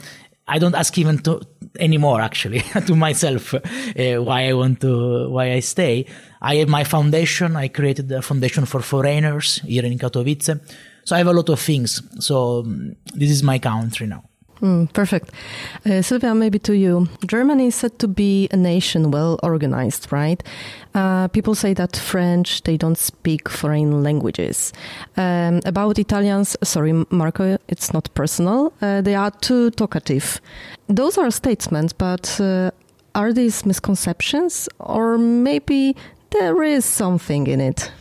I 0.49 0.59
don't 0.59 0.75
ask 0.75 0.97
even 0.99 1.19
to 1.21 1.41
anymore 1.79 2.21
actually 2.21 2.61
to 2.87 2.95
myself 2.95 3.55
uh, 3.55 3.61
why 4.23 4.49
I 4.49 4.53
want 4.53 4.81
to 4.81 5.29
why 5.29 5.53
I 5.53 5.61
stay. 5.61 6.07
I 6.41 6.57
have 6.57 6.69
my 6.69 6.85
foundation. 6.85 7.57
I 7.57 7.69
created 7.69 8.11
a 8.13 8.23
foundation 8.23 8.67
for 8.67 8.81
foreigners 8.81 9.61
here 9.65 9.85
in 9.85 9.99
Katowice. 9.99 10.61
So 11.07 11.15
I 11.15 11.19
have 11.19 11.29
a 11.29 11.33
lot 11.33 11.49
of 11.49 11.61
things. 11.61 12.03
So 12.19 12.61
um, 12.61 12.97
this 13.15 13.31
is 13.31 13.43
my 13.43 13.59
country 13.59 14.07
now. 14.07 14.25
Mm, 14.61 14.93
perfect. 14.93 15.31
Uh, 15.85 16.03
Sylvia, 16.03 16.35
maybe 16.35 16.59
to 16.61 16.75
you. 16.75 17.09
Germany 17.27 17.67
is 17.67 17.75
said 17.75 17.99
to 17.99 18.09
be 18.09 18.49
a 18.51 18.57
nation 18.57 19.11
well 19.11 19.39
organized, 19.43 20.11
right? 20.11 20.43
Uh, 20.95 21.29
people 21.29 21.55
say 21.55 21.75
that 21.75 21.97
French, 21.97 22.63
they 22.63 22.77
don't 22.77 22.99
speak 22.99 23.49
foreign 23.49 24.03
languages. 24.03 24.73
Um, 25.17 25.61
about 25.65 25.99
Italians, 25.99 26.57
sorry, 26.65 26.93
Marco, 27.11 27.59
it's 27.69 27.93
not 27.93 28.13
personal. 28.15 28.73
Uh, 28.81 29.01
they 29.01 29.15
are 29.15 29.31
too 29.31 29.71
talkative. 29.73 30.41
Those 30.89 31.19
are 31.19 31.31
statements, 31.31 31.93
but 31.93 32.41
uh, 32.41 32.71
are 33.15 33.33
these 33.33 33.65
misconceptions? 33.65 34.69
Or 34.81 35.19
maybe 35.19 35.95
there 36.31 36.63
is 36.63 36.85
something 36.85 37.47
in 37.47 37.61
it? 37.61 37.93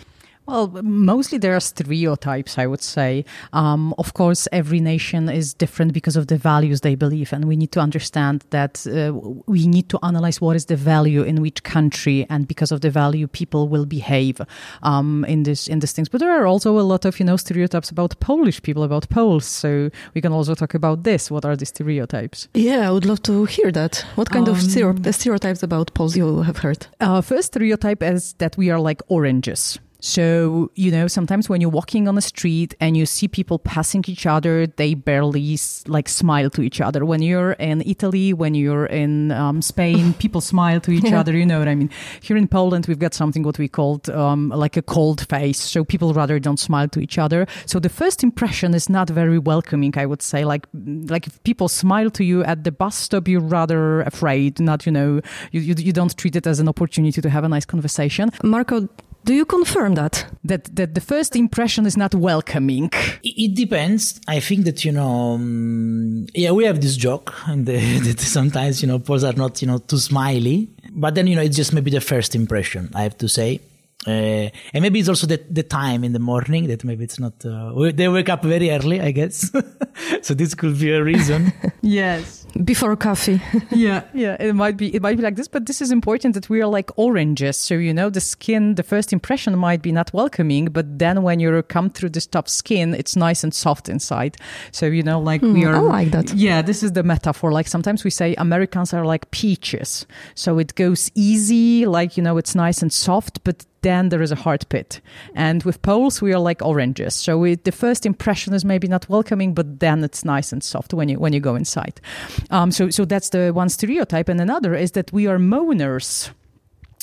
Well, 0.48 0.68
mostly 0.84 1.40
there 1.40 1.56
are 1.56 1.60
stereotypes, 1.60 2.58
I 2.58 2.68
would 2.68 2.82
say. 2.82 3.25
Um, 3.54 3.96
of 3.98 4.14
course, 4.14 4.48
every 4.52 4.80
nation 4.80 5.28
is 5.28 5.54
different 5.54 5.92
because 5.94 6.16
of 6.16 6.28
the 6.28 6.38
values 6.38 6.82
they 6.82 6.96
believe, 6.96 7.34
and 7.34 7.46
we 7.46 7.56
need 7.56 7.72
to 7.72 7.80
understand 7.80 8.44
that 8.52 8.86
uh, 8.86 9.14
we 9.48 9.66
need 9.66 9.90
to 9.90 10.00
analyze 10.04 10.40
what 10.40 10.56
is 10.56 10.66
the 10.66 10.75
value 10.75 11.24
in 11.24 11.42
which 11.42 11.64
country, 11.64 12.28
and 12.30 12.48
because 12.48 12.72
of 12.72 12.82
the 12.82 12.92
value, 12.92 13.28
people 13.28 13.68
will 13.68 13.86
behave 13.86 14.40
um, 14.84 15.25
in 15.25 15.44
this 15.44 15.68
in 15.68 15.80
these 15.80 15.94
things. 15.94 16.10
But 16.10 16.20
there 16.20 16.32
are 16.32 16.46
also 16.46 16.78
a 16.78 16.86
lot 16.86 17.06
of 17.06 17.20
you 17.20 17.25
know 17.25 17.38
stereotypes 17.38 17.90
about 17.90 18.20
Polish 18.20 18.62
people, 18.62 18.84
about 18.84 19.10
Poles. 19.10 19.46
So 19.46 19.90
we 20.14 20.22
can 20.22 20.32
also 20.32 20.54
talk 20.54 20.75
about 20.75 21.04
this. 21.04 21.32
What 21.32 21.46
are 21.46 21.56
the 21.56 21.66
stereotypes? 21.66 22.48
Yeah, 22.54 22.88
I 22.88 22.92
would 22.92 23.06
love 23.06 23.24
to 23.24 23.46
hear 23.46 23.72
that. 23.72 24.06
What 24.16 24.30
kind 24.30 24.48
um, 24.48 24.56
of 24.56 24.62
stereotypes 24.62 25.64
about 25.64 25.94
Poles 25.96 26.16
you 26.16 26.44
have 26.44 26.58
heard? 26.58 26.86
Uh, 27.00 27.22
first 27.22 27.48
stereotype 27.48 28.04
is 28.04 28.34
that 28.34 28.58
we 28.58 28.70
are 28.70 28.80
like 28.80 29.02
oranges. 29.08 29.80
So, 30.05 30.69
you 30.75 30.91
know, 30.91 31.07
sometimes 31.07 31.50
when 31.50 31.62
you're 31.62 31.69
walking 31.71 32.07
on 32.07 32.13
the 32.13 32.21
street 32.21 32.75
and 32.79 32.95
you 32.95 33.07
see 33.07 33.27
people 33.27 33.57
passing 33.57 34.05
each 34.07 34.27
other, 34.27 34.67
they 34.67 34.93
barely 34.93 35.57
like 35.88 36.07
smile 36.07 36.51
to 36.51 36.62
each 36.62 36.79
other. 36.79 37.03
When 37.03 37.24
you're 37.24 37.53
in 37.53 37.81
Italy, 37.81 38.31
when 38.31 38.53
you're 38.53 38.85
in 38.85 39.31
um, 39.31 39.63
Spain, 39.63 40.13
people 40.19 40.41
smile 40.41 40.79
to 40.81 40.91
each 40.91 41.05
yeah. 41.05 41.19
other. 41.19 41.35
You 41.35 41.47
know 41.47 41.57
what 41.57 41.67
I 41.67 41.74
mean? 41.74 41.89
Here 42.21 42.38
in 42.38 42.47
Poland, 42.47 42.85
we've 42.85 43.00
got 43.00 43.15
something 43.15 43.41
what 43.41 43.57
we 43.57 43.67
called 43.67 44.07
um, 44.12 44.50
like 44.50 44.77
a 44.77 44.83
cold 44.83 45.27
face. 45.27 45.59
So 45.59 45.83
people 45.83 46.13
rather 46.13 46.38
don't 46.38 46.59
smile 46.59 46.88
to 46.89 47.00
each 47.00 47.17
other. 47.17 47.47
So 47.65 47.79
the 47.79 47.89
first 47.89 48.24
impression 48.24 48.75
is 48.75 48.88
not 48.88 49.09
very 49.09 49.39
welcoming, 49.39 49.97
I 49.97 50.05
would 50.05 50.21
say. 50.21 50.45
Like, 50.45 50.67
like 51.09 51.25
if 51.25 51.43
people 51.43 51.67
smile 51.67 52.12
to 52.12 52.24
you 52.24 52.43
at 52.43 52.63
the 52.63 52.71
bus 52.71 52.95
stop, 52.95 53.27
you're 53.27 53.41
rather 53.41 54.01
afraid, 54.01 54.59
not, 54.59 54.85
you 54.85 54.91
know, 54.91 55.21
you, 55.51 55.62
you, 55.62 55.74
you 55.79 55.93
don't 55.93 56.15
treat 56.15 56.35
it 56.35 56.45
as 56.45 56.59
an 56.59 56.69
opportunity 56.69 57.24
to 57.24 57.29
have 57.31 57.43
a 57.43 57.50
nice 57.50 57.65
conversation. 57.65 58.29
Marco, 58.43 58.88
do 59.25 59.34
you 59.34 59.46
confirm 59.46 59.96
that? 59.96 60.25
That 60.44 60.75
that 60.75 60.94
the 60.94 61.01
first 61.01 61.36
impression 61.36 61.86
is 61.86 61.98
not 61.98 62.13
welcoming. 62.13 62.91
It 63.24 63.55
depends. 63.55 64.22
I 64.27 64.39
think 64.39 64.65
that 64.65 64.86
you 64.86 64.91
know, 64.91 65.34
um, 65.34 66.27
yeah, 66.34 66.51
we 66.51 66.65
have 66.65 66.79
this 66.79 66.96
joke, 66.96 67.34
and 67.48 67.65
that 68.05 68.20
sometimes 68.20 68.82
you 68.82 68.88
know, 68.88 69.00
Poles 69.00 69.24
are 69.24 69.34
not 69.34 69.62
you 69.62 69.67
know 69.67 69.79
too 69.79 69.98
smiley. 69.98 70.70
But 70.91 71.15
then 71.15 71.27
you 71.27 71.36
know, 71.36 71.41
it's 71.41 71.58
just 71.58 71.74
maybe 71.74 71.91
the 71.91 72.01
first 72.01 72.36
impression. 72.36 72.91
I 72.94 73.03
have 73.03 73.17
to 73.17 73.27
say. 73.27 73.60
Uh, 74.08 74.50
and 74.74 74.84
maybe 74.84 75.00
it's 75.00 75.10
also 75.10 75.25
the, 75.25 75.44
the 75.50 75.63
time 75.63 76.03
in 76.03 76.13
the 76.13 76.20
morning 76.20 76.67
that 76.67 76.84
maybe 76.84 77.03
it's 77.03 77.20
not 77.20 77.34
uh, 77.44 77.91
they 77.91 78.08
wake 78.08 78.29
up 78.29 78.44
very 78.44 78.70
early 78.70 79.01
i 79.01 79.10
guess 79.10 79.51
so 80.22 80.36
this 80.36 80.53
could 80.53 80.77
be 80.77 80.91
a 80.91 81.03
reason 81.03 81.51
yes 81.82 82.45
before 82.63 82.95
coffee. 82.95 83.41
Yeah. 83.71 84.03
Yeah 84.13 84.38
it 84.39 84.53
might 84.53 84.77
be 84.77 84.95
it 84.95 85.01
might 85.01 85.17
be 85.17 85.24
like 85.24 85.35
this 85.35 85.47
but 85.47 85.65
this 85.65 85.81
is 85.81 85.91
important 85.91 86.33
that 86.35 86.50
we 86.50 86.62
are 86.62 86.67
like 86.67 86.89
oranges. 86.97 87.57
So 87.57 87.75
you 87.75 87.93
know 87.93 88.09
the 88.09 88.21
skin 88.21 88.75
the 88.75 88.83
first 88.83 89.12
impression 89.12 89.57
might 89.57 89.81
be 89.81 89.91
not 89.91 90.13
welcoming 90.13 90.65
but 90.65 91.00
then 91.00 91.24
when 91.24 91.39
you 91.39 91.62
come 91.63 91.89
through 91.89 92.09
this 92.09 92.27
tough 92.27 92.47
skin 92.47 92.93
it's 92.93 93.15
nice 93.15 93.43
and 93.43 93.53
soft 93.53 93.89
inside. 93.89 94.38
So 94.71 94.85
you 94.85 95.03
know 95.03 95.19
like 95.19 95.41
mm, 95.41 95.53
we 95.53 95.65
are 95.65 95.75
I 95.75 95.79
like 95.79 96.12
that. 96.12 96.33
Yeah 96.33 96.62
this 96.62 96.83
is 96.83 96.93
the 96.93 97.03
metaphor. 97.03 97.51
Like 97.51 97.67
sometimes 97.67 98.03
we 98.03 98.09
say 98.09 98.35
americans 98.35 98.93
are 98.93 99.05
like 99.05 99.29
peaches. 99.31 100.05
So 100.35 100.57
it 100.59 100.75
goes 100.75 101.12
easy 101.15 101.85
like 101.85 102.17
you 102.17 102.24
know 102.24 102.38
it's 102.38 102.55
nice 102.55 102.81
and 102.81 102.91
soft 102.93 103.43
but 103.43 103.65
then 103.86 104.10
there 104.10 104.24
is 104.24 104.32
a 104.32 104.36
hard 104.36 104.68
pit. 104.70 105.00
And 105.36 105.63
with 105.63 105.82
Poles, 105.84 106.22
we 106.22 106.34
are 106.34 106.39
like 106.39 106.62
oranges. 106.62 107.13
So 107.13 107.38
we, 107.38 107.56
the 107.56 107.72
first 107.72 108.06
impression 108.06 108.54
is 108.54 108.65
maybe 108.65 108.88
not 108.88 109.08
welcoming, 109.08 109.54
but 109.54 109.80
then 109.80 110.04
it's 110.04 110.25
nice 110.25 110.51
and 110.51 110.63
soft 110.63 110.94
when 110.94 111.08
you 111.08 111.20
when 111.20 111.34
you 111.34 111.39
go 111.39 111.56
inside. 111.56 112.01
Um, 112.50 112.72
so 112.72 112.89
so 112.89 113.06
that's 113.06 113.30
the 113.30 113.51
one 113.51 113.70
stereotype, 113.70 114.27
and 114.27 114.42
another 114.42 114.74
is 114.74 114.92
that 114.92 115.13
we 115.13 115.27
are 115.27 115.38
moaners 115.38 116.32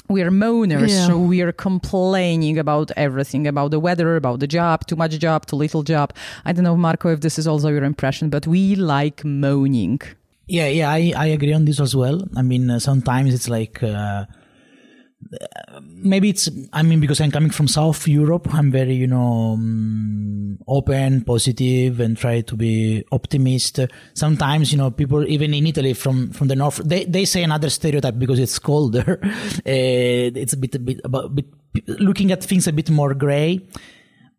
we 0.08 0.20
are 0.20 0.30
moaners 0.30 0.90
yeah. 0.90 1.06
so 1.06 1.16
we 1.16 1.40
are 1.40 1.52
complaining 1.52 2.58
about 2.58 2.90
everything 2.96 3.46
about 3.46 3.70
the 3.70 3.78
weather 3.78 4.16
about 4.16 4.40
the 4.40 4.46
job 4.46 4.84
too 4.86 4.96
much 4.96 5.16
job 5.18 5.46
too 5.46 5.56
little 5.56 5.82
job 5.82 6.12
i 6.44 6.52
don't 6.52 6.64
know 6.64 6.76
marco 6.76 7.08
if 7.08 7.20
this 7.20 7.38
is 7.38 7.46
also 7.46 7.68
your 7.68 7.84
impression 7.84 8.28
but 8.28 8.46
we 8.46 8.74
like 8.74 9.24
moaning 9.24 10.00
yeah 10.48 10.66
yeah 10.66 10.90
i, 10.90 11.12
I 11.16 11.26
agree 11.26 11.54
on 11.54 11.64
this 11.64 11.80
as 11.80 11.94
well 11.94 12.18
i 12.36 12.42
mean 12.42 12.68
uh, 12.68 12.78
sometimes 12.78 13.32
it's 13.32 13.48
like 13.48 13.82
uh, 13.82 14.26
maybe 15.82 16.28
it's 16.28 16.48
i 16.72 16.82
mean 16.82 17.00
because 17.00 17.20
i'm 17.20 17.30
coming 17.30 17.50
from 17.50 17.66
south 17.66 18.06
europe 18.06 18.52
i'm 18.52 18.70
very 18.70 18.94
you 18.94 19.06
know 19.06 19.54
um, 19.54 20.58
open 20.66 21.22
positive 21.22 22.00
and 22.00 22.16
try 22.16 22.40
to 22.40 22.56
be 22.56 23.04
optimist. 23.12 23.80
Sometimes 24.14 24.72
you 24.72 24.78
know 24.78 24.90
people 24.90 25.26
even 25.26 25.54
in 25.54 25.66
italy 25.66 25.94
from 25.94 26.30
from 26.30 26.48
the 26.48 26.56
north 26.56 26.76
they, 26.84 27.04
they 27.04 27.24
say 27.24 27.42
another 27.42 27.70
stereotype 27.70 28.18
because 28.18 28.38
it's 28.38 28.58
colder. 28.58 29.20
Uh, 29.62 30.32
it's 30.42 30.52
a 30.52 30.56
bit 30.56 30.74
a 30.74 30.78
bit 30.78 31.00
about 31.04 31.34
bit, 31.34 31.46
looking 31.86 32.32
at 32.32 32.42
things 32.42 32.66
a 32.66 32.72
bit 32.72 32.90
more 32.90 33.14
gray 33.14 33.60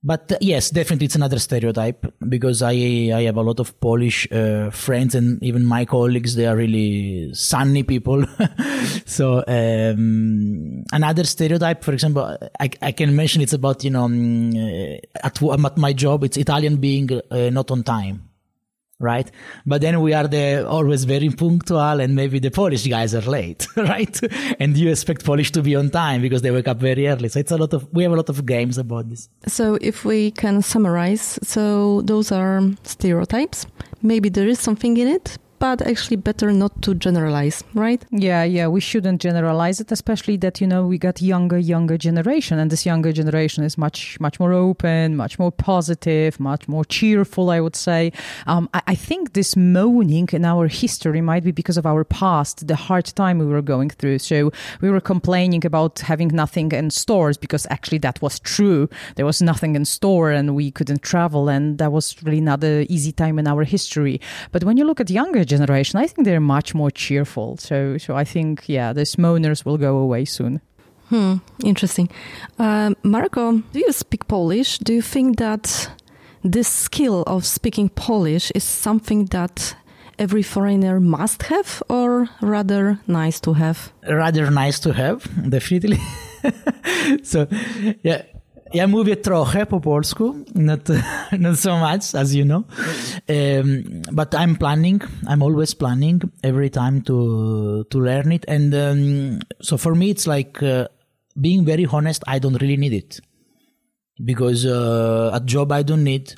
but 0.04 0.32
uh, 0.32 0.38
yes, 0.42 0.70
definitely 0.70 1.06
it's 1.06 1.16
another 1.16 1.40
stereotype 1.40 2.06
because 2.28 2.62
I 2.62 2.74
I 3.14 3.24
have 3.24 3.38
a 3.38 3.42
lot 3.42 3.60
of 3.60 3.80
Polish 3.80 4.28
uh, 4.32 4.70
friends 4.70 5.16
and 5.16 5.42
even 5.42 5.66
my 5.66 5.86
colleagues. 5.86 6.36
They 6.36 6.46
are 6.46 6.56
really 6.56 7.34
sunny 7.34 7.84
people. 7.84 8.26
so 9.06 9.44
um, 9.48 10.84
another 10.92 11.24
stereotype, 11.24 11.84
for 11.84 11.94
example, 11.94 12.38
I, 12.60 12.70
I 12.82 12.92
can 12.92 13.16
mention 13.16 13.42
it's 13.42 13.54
about 13.54 13.84
you 13.84 13.92
know 13.92 14.04
um, 14.04 14.56
at, 15.24 15.42
at 15.42 15.78
my 15.78 15.94
job 15.94 16.24
it's 16.24 16.38
Italian 16.38 16.78
being 16.78 17.10
uh, 17.32 17.50
not 17.50 17.72
on 17.72 17.84
time 17.84 18.33
right? 19.04 19.30
But 19.66 19.82
then 19.82 20.02
we 20.02 20.14
are 20.14 20.28
the 20.28 20.68
always 20.68 21.04
very 21.04 21.30
punctual, 21.30 22.00
and 22.00 22.16
maybe 22.16 22.40
the 22.40 22.50
Polish 22.50 22.88
guys 22.88 23.14
are 23.14 23.22
late, 23.22 23.68
right? 23.76 24.20
and 24.60 24.76
you 24.76 24.90
expect 24.90 25.24
Polish 25.26 25.52
to 25.52 25.62
be 25.62 25.76
on 25.76 25.90
time 25.90 26.22
because 26.22 26.42
they 26.42 26.52
wake 26.52 26.68
up 26.68 26.80
very 26.80 27.08
early. 27.08 27.30
So 27.30 27.40
it's 27.40 27.52
a 27.52 27.58
lot 27.58 27.74
of 27.74 27.88
we 27.94 28.04
have 28.04 28.12
a 28.12 28.16
lot 28.16 28.30
of 28.30 28.46
games 28.46 28.78
about 28.78 29.10
this. 29.10 29.30
So 29.48 29.78
if 29.82 30.06
we 30.06 30.32
can 30.32 30.62
summarize, 30.62 31.40
so 31.44 32.02
those 32.02 32.32
are 32.32 32.62
stereotypes. 32.84 33.68
Maybe 34.02 34.30
there 34.30 34.48
is 34.48 34.60
something 34.60 34.98
in 34.98 35.08
it, 35.08 35.38
but 35.64 35.82
actually 35.88 36.18
better 36.18 36.52
not 36.52 36.82
to 36.82 36.94
generalize, 36.94 37.64
right? 37.74 38.04
Yeah, 38.12 38.44
yeah, 38.44 38.68
we 38.68 38.82
shouldn't 38.82 39.22
generalize 39.22 39.80
it, 39.80 39.90
especially 39.94 40.36
that, 40.36 40.60
you 40.60 40.68
know, 40.68 40.86
we 40.86 40.98
got 40.98 41.22
younger, 41.22 41.58
younger 41.58 41.98
generation, 41.98 42.60
and 42.60 42.70
this 42.70 42.86
younger 42.86 43.14
generation 43.14 43.64
is 43.64 43.78
much, 43.78 44.20
much 44.20 44.42
more 44.42 44.52
open, 44.52 45.16
much 45.16 45.40
more 45.40 45.54
positive, 45.54 46.38
much 46.38 46.68
more 46.68 46.84
cheerful, 46.84 47.50
I 47.50 47.62
would 47.62 47.78
say. 47.78 48.12
Um, 48.46 48.68
I, 48.74 48.82
I 48.88 48.96
think 48.96 49.32
this 49.32 49.56
moaning 49.56 50.28
in 50.34 50.44
our 50.44 50.68
history 50.68 51.22
might 51.22 51.46
be 51.46 51.54
because 51.54 51.78
of 51.78 51.86
our 51.86 52.04
past, 52.04 52.68
the 52.68 52.76
hard 52.76 53.06
time 53.06 53.40
we 53.40 53.46
were 53.46 53.62
going 53.62 53.90
through. 53.90 54.20
So 54.20 54.52
we 54.82 54.90
were 54.90 55.00
complaining 55.00 55.66
about 55.66 56.00
having 56.00 56.28
nothing 56.28 56.74
in 56.74 56.90
stores 56.90 57.38
because 57.38 57.66
actually 57.70 58.00
that 58.00 58.22
was 58.22 58.38
true. 58.42 58.90
There 59.16 59.26
was 59.26 59.42
nothing 59.42 59.78
in 59.78 59.86
store 59.86 60.30
and 60.30 60.56
we 60.56 60.72
couldn't 60.72 61.04
travel, 61.04 61.48
and 61.48 61.78
that 61.78 61.94
was 61.94 62.22
really 62.22 62.42
not 62.42 62.62
an 62.66 62.86
easy 62.92 63.14
time 63.14 63.40
in 63.40 63.48
our 63.48 63.64
history. 63.64 64.20
But 64.52 64.66
when 64.66 64.76
you 64.76 64.84
look 64.84 65.00
at 65.00 65.10
younger 65.10 65.46
generation, 65.58 66.00
I 66.00 66.08
think 66.08 66.26
they're 66.26 66.40
much 66.40 66.74
more 66.74 66.92
cheerful. 66.92 67.58
So, 67.58 67.98
so 67.98 68.16
I 68.16 68.24
think, 68.24 68.68
yeah, 68.68 68.94
the 68.94 69.06
moaners 69.18 69.66
will 69.66 69.78
go 69.78 69.98
away 69.98 70.26
soon. 70.26 70.62
Hmm, 71.10 71.36
interesting. 71.64 72.10
Uh, 72.58 72.92
Marco, 73.04 73.58
do 73.74 73.80
you 73.80 73.92
speak 73.92 74.28
Polish? 74.28 74.80
Do 74.80 74.94
you 74.94 75.02
think 75.02 75.38
that 75.38 75.90
this 76.44 76.68
skill 76.68 77.24
of 77.28 77.46
speaking 77.46 77.90
Polish 77.90 78.52
is 78.56 78.64
something 78.64 79.26
that 79.26 79.76
every 80.18 80.44
foreigner 80.44 81.00
must 81.00 81.44
have, 81.44 81.84
or 81.90 82.30
rather 82.42 83.00
nice 83.08 83.40
to 83.42 83.54
have? 83.54 83.94
Rather 84.10 84.50
nice 84.50 84.80
to 84.80 84.94
have, 84.94 85.28
definitely. 85.50 86.00
so, 87.24 87.48
yeah, 88.04 88.24
Ja 88.74 88.88
mówię 88.88 89.16
trochę 89.16 89.66
po 89.66 89.80
polsku, 89.80 90.36
not, 90.56 90.90
not 91.40 91.60
so 91.60 91.78
much, 91.80 92.16
as 92.16 92.34
you 92.34 92.46
know. 92.46 92.64
Um, 93.30 94.02
but 94.12 94.34
I'm 94.34 94.56
planning, 94.56 95.02
I'm 95.28 95.44
always 95.44 95.76
planning 95.76 96.22
every 96.44 96.70
time 96.70 97.02
to, 97.02 97.84
to 97.90 98.00
learn 98.00 98.32
it. 98.32 98.46
And 98.50 98.74
um, 98.74 99.40
so 99.62 99.78
for 99.78 99.96
me, 99.96 100.10
it's 100.10 100.26
like 100.28 100.64
uh, 100.64 100.88
being 101.40 101.66
very 101.66 101.86
honest, 101.86 102.24
I 102.26 102.40
don't 102.40 102.60
really 102.62 102.78
need 102.78 102.94
it. 102.94 103.20
Because 104.26 104.66
uh, 104.66 105.30
a 105.34 105.40
job 105.40 105.72
I 105.72 105.84
don't 105.84 106.04
need, 106.04 106.34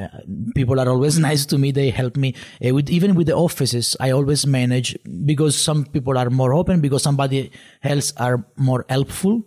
uh, 0.00 0.08
people 0.54 0.80
are 0.80 0.88
always 0.88 1.18
nice 1.28 1.44
to 1.46 1.58
me 1.58 1.70
they 1.70 1.90
help 1.90 2.16
me 2.16 2.34
uh, 2.64 2.74
with 2.74 2.90
even 2.90 3.14
with 3.14 3.26
the 3.26 3.34
offices 3.34 3.96
i 4.00 4.10
always 4.10 4.46
manage 4.46 4.94
because 5.24 5.56
some 5.56 5.86
people 5.86 6.18
are 6.18 6.28
more 6.28 6.52
open 6.52 6.82
because 6.82 7.02
somebody 7.02 7.50
else 7.82 8.12
are 8.18 8.44
more 8.58 8.84
helpful 8.90 9.42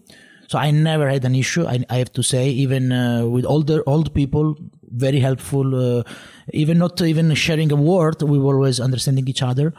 so 0.51 0.60
I 0.60 0.70
never 0.72 1.10
had 1.10 1.24
an 1.24 1.34
issue. 1.34 1.65
I, 1.65 1.86
I 1.89 1.96
have 2.00 2.12
to 2.12 2.22
say, 2.22 2.50
even 2.50 2.91
uh, 2.91 3.25
with 3.25 3.46
older 3.46 3.84
old 3.88 4.13
people, 4.13 4.58
very 4.84 5.22
helpful. 5.22 6.00
Uh, 6.00 6.03
even 6.51 6.77
not 6.77 7.01
even 7.01 7.34
sharing 7.36 7.72
a 7.72 7.77
word, 7.77 8.22
we 8.22 8.38
were 8.38 8.55
always 8.55 8.81
understanding 8.81 9.29
each 9.29 9.41
other. 9.41 9.74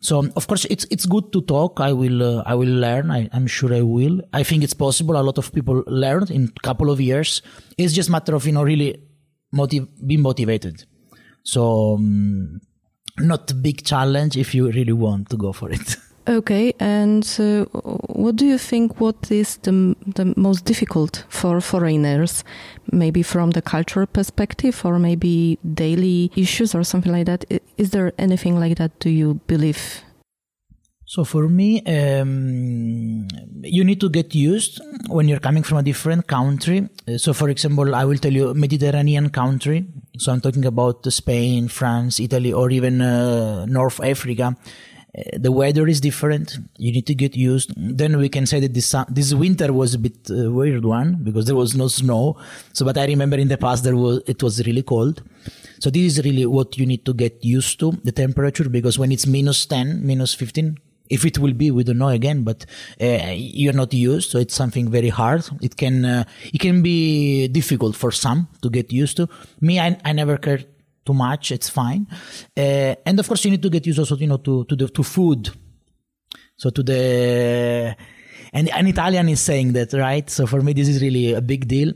So 0.00 0.28
of 0.36 0.46
course 0.48 0.66
it's 0.66 0.84
it's 0.90 1.06
good 1.06 1.32
to 1.32 1.40
talk. 1.40 1.80
I 1.80 1.94
will 1.94 2.22
uh, 2.22 2.42
I 2.44 2.54
will 2.54 2.74
learn. 2.84 3.10
I, 3.10 3.30
am 3.32 3.46
sure 3.46 3.72
I 3.72 3.80
will. 3.80 4.20
I 4.34 4.42
think 4.42 4.62
it's 4.62 4.74
possible. 4.74 5.16
A 5.16 5.24
lot 5.28 5.38
of 5.38 5.50
people 5.50 5.82
learn 5.86 6.24
in 6.30 6.52
a 6.54 6.60
couple 6.60 6.90
of 6.90 7.00
years. 7.00 7.40
It's 7.78 7.94
just 7.94 8.10
matter 8.10 8.34
of 8.34 8.44
you 8.44 8.52
know 8.52 8.64
really 8.64 9.02
motive 9.50 9.88
be 10.06 10.18
motivated. 10.18 10.84
So 11.42 11.94
um, 11.94 12.60
not 13.18 13.50
a 13.50 13.54
big 13.54 13.82
challenge 13.82 14.36
if 14.36 14.54
you 14.54 14.70
really 14.70 14.92
want 14.92 15.30
to 15.30 15.38
go 15.38 15.54
for 15.54 15.70
it. 15.70 15.96
Okay, 16.28 16.72
and 16.78 17.24
uh, 17.40 17.64
what 18.06 18.36
do 18.36 18.46
you 18.46 18.56
think? 18.56 19.00
What 19.00 19.30
is 19.30 19.56
the 19.56 19.96
the 20.14 20.32
most 20.36 20.64
difficult 20.64 21.24
for 21.28 21.60
foreigners? 21.60 22.44
Maybe 22.92 23.24
from 23.24 23.50
the 23.50 23.62
cultural 23.62 24.06
perspective, 24.06 24.84
or 24.84 25.00
maybe 25.00 25.58
daily 25.74 26.30
issues, 26.36 26.76
or 26.76 26.84
something 26.84 27.12
like 27.12 27.26
that. 27.26 27.44
Is 27.76 27.90
there 27.90 28.12
anything 28.18 28.60
like 28.60 28.76
that? 28.76 28.96
Do 29.00 29.10
you 29.10 29.40
believe? 29.48 30.04
So 31.04 31.24
for 31.24 31.48
me, 31.48 31.82
um, 31.84 33.26
you 33.62 33.84
need 33.84 34.00
to 34.00 34.08
get 34.08 34.34
used 34.34 34.80
when 35.08 35.28
you're 35.28 35.40
coming 35.40 35.62
from 35.64 35.78
a 35.78 35.82
different 35.82 36.26
country. 36.26 36.88
So 37.16 37.34
for 37.34 37.50
example, 37.50 37.94
I 37.94 38.04
will 38.04 38.16
tell 38.16 38.32
you 38.32 38.54
Mediterranean 38.54 39.28
country. 39.28 39.84
So 40.18 40.32
I'm 40.32 40.40
talking 40.40 40.64
about 40.64 41.04
Spain, 41.12 41.68
France, 41.68 42.18
Italy, 42.20 42.52
or 42.52 42.70
even 42.70 43.02
uh, 43.02 43.66
North 43.66 44.00
Africa 44.00 44.56
the 45.36 45.52
weather 45.52 45.86
is 45.86 46.00
different. 46.00 46.58
You 46.78 46.92
need 46.92 47.06
to 47.06 47.14
get 47.14 47.36
used. 47.36 47.72
Then 47.76 48.16
we 48.16 48.28
can 48.28 48.46
say 48.46 48.60
that 48.60 48.72
this 48.72 48.94
this 49.08 49.34
winter 49.34 49.72
was 49.72 49.94
a 49.94 49.98
bit 49.98 50.30
uh, 50.30 50.50
weird 50.50 50.84
one 50.84 51.18
because 51.22 51.46
there 51.46 51.56
was 51.56 51.76
no 51.76 51.88
snow. 51.88 52.36
So, 52.72 52.84
but 52.84 52.96
I 52.96 53.06
remember 53.06 53.36
in 53.36 53.48
the 53.48 53.58
past 53.58 53.84
there 53.84 53.96
was 53.96 54.22
it 54.26 54.42
was 54.42 54.64
really 54.66 54.82
cold. 54.82 55.22
So 55.80 55.90
this 55.90 56.16
is 56.16 56.24
really 56.24 56.46
what 56.46 56.78
you 56.78 56.86
need 56.86 57.04
to 57.04 57.12
get 57.12 57.44
used 57.44 57.78
to 57.80 57.92
the 58.04 58.12
temperature 58.12 58.68
because 58.68 58.98
when 58.98 59.12
it's 59.12 59.26
minus 59.26 59.66
ten, 59.66 60.06
minus 60.06 60.32
fifteen, 60.32 60.78
if 61.10 61.26
it 61.26 61.38
will 61.38 61.52
be, 61.52 61.70
we 61.70 61.84
don't 61.84 61.98
know 61.98 62.08
again. 62.08 62.42
But 62.42 62.64
uh, 63.00 63.34
you're 63.34 63.74
not 63.74 63.92
used, 63.92 64.30
so 64.30 64.38
it's 64.38 64.54
something 64.54 64.90
very 64.90 65.10
hard. 65.10 65.46
It 65.60 65.76
can 65.76 66.06
uh, 66.06 66.24
it 66.54 66.60
can 66.60 66.82
be 66.82 67.48
difficult 67.48 67.96
for 67.96 68.12
some 68.12 68.48
to 68.62 68.70
get 68.70 68.90
used 68.90 69.18
to. 69.18 69.28
Me, 69.60 69.78
I, 69.78 69.98
I 70.06 70.12
never 70.12 70.38
cared 70.38 70.66
too 71.04 71.14
much, 71.14 71.52
it's 71.52 71.68
fine. 71.68 72.06
Uh, 72.56 72.94
and 73.04 73.18
of 73.18 73.26
course, 73.26 73.44
you 73.44 73.50
need 73.50 73.62
to 73.62 73.70
get 73.70 73.86
used 73.86 73.98
also, 73.98 74.16
you 74.16 74.26
know, 74.26 74.38
to, 74.38 74.64
to 74.64 74.76
the, 74.76 74.88
to 74.88 75.02
food. 75.02 75.50
So 76.56 76.70
to 76.70 76.82
the, 76.82 77.96
and 78.52 78.68
an 78.68 78.86
Italian 78.86 79.28
is 79.28 79.40
saying 79.40 79.72
that, 79.72 79.92
right? 79.94 80.28
So 80.28 80.46
for 80.46 80.60
me, 80.60 80.72
this 80.72 80.88
is 80.88 81.02
really 81.02 81.32
a 81.32 81.40
big 81.40 81.66
deal. 81.66 81.92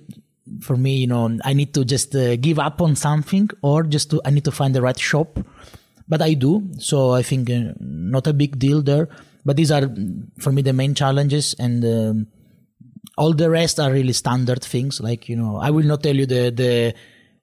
For 0.61 0.77
me, 0.77 0.97
you 0.99 1.07
know, 1.07 1.39
I 1.45 1.53
need 1.53 1.75
to 1.75 1.85
just 1.85 2.15
uh, 2.15 2.37
give 2.37 2.59
up 2.59 2.81
on 2.81 2.97
something 2.97 3.51
or 3.63 3.83
just 3.83 4.11
to, 4.11 4.21
I 4.25 4.31
need 4.31 4.45
to 4.45 4.53
find 4.53 4.75
the 4.75 4.83
right 4.83 4.99
shop. 4.99 5.39
But 6.09 6.23
I 6.23 6.35
do. 6.35 6.69
So 6.79 7.13
I 7.13 7.23
think 7.23 7.51
uh, 7.51 7.73
not 7.81 8.27
a 8.27 8.33
big 8.33 8.59
deal 8.59 8.83
there. 8.83 9.09
But 9.45 9.57
these 9.57 9.71
are, 9.71 9.89
for 10.39 10.53
me, 10.53 10.63
the 10.63 10.73
main 10.73 10.95
challenges. 10.95 11.55
And, 11.59 11.85
um, 11.85 12.27
all 13.19 13.33
the 13.33 13.49
rest 13.49 13.81
are 13.81 13.91
really 13.91 14.13
standard 14.13 14.63
things. 14.63 15.01
Like, 15.01 15.29
you 15.29 15.37
know, 15.37 15.57
I 15.57 15.71
will 15.71 15.85
not 15.85 16.03
tell 16.03 16.15
you 16.15 16.27
the, 16.27 16.51
the, 16.51 16.95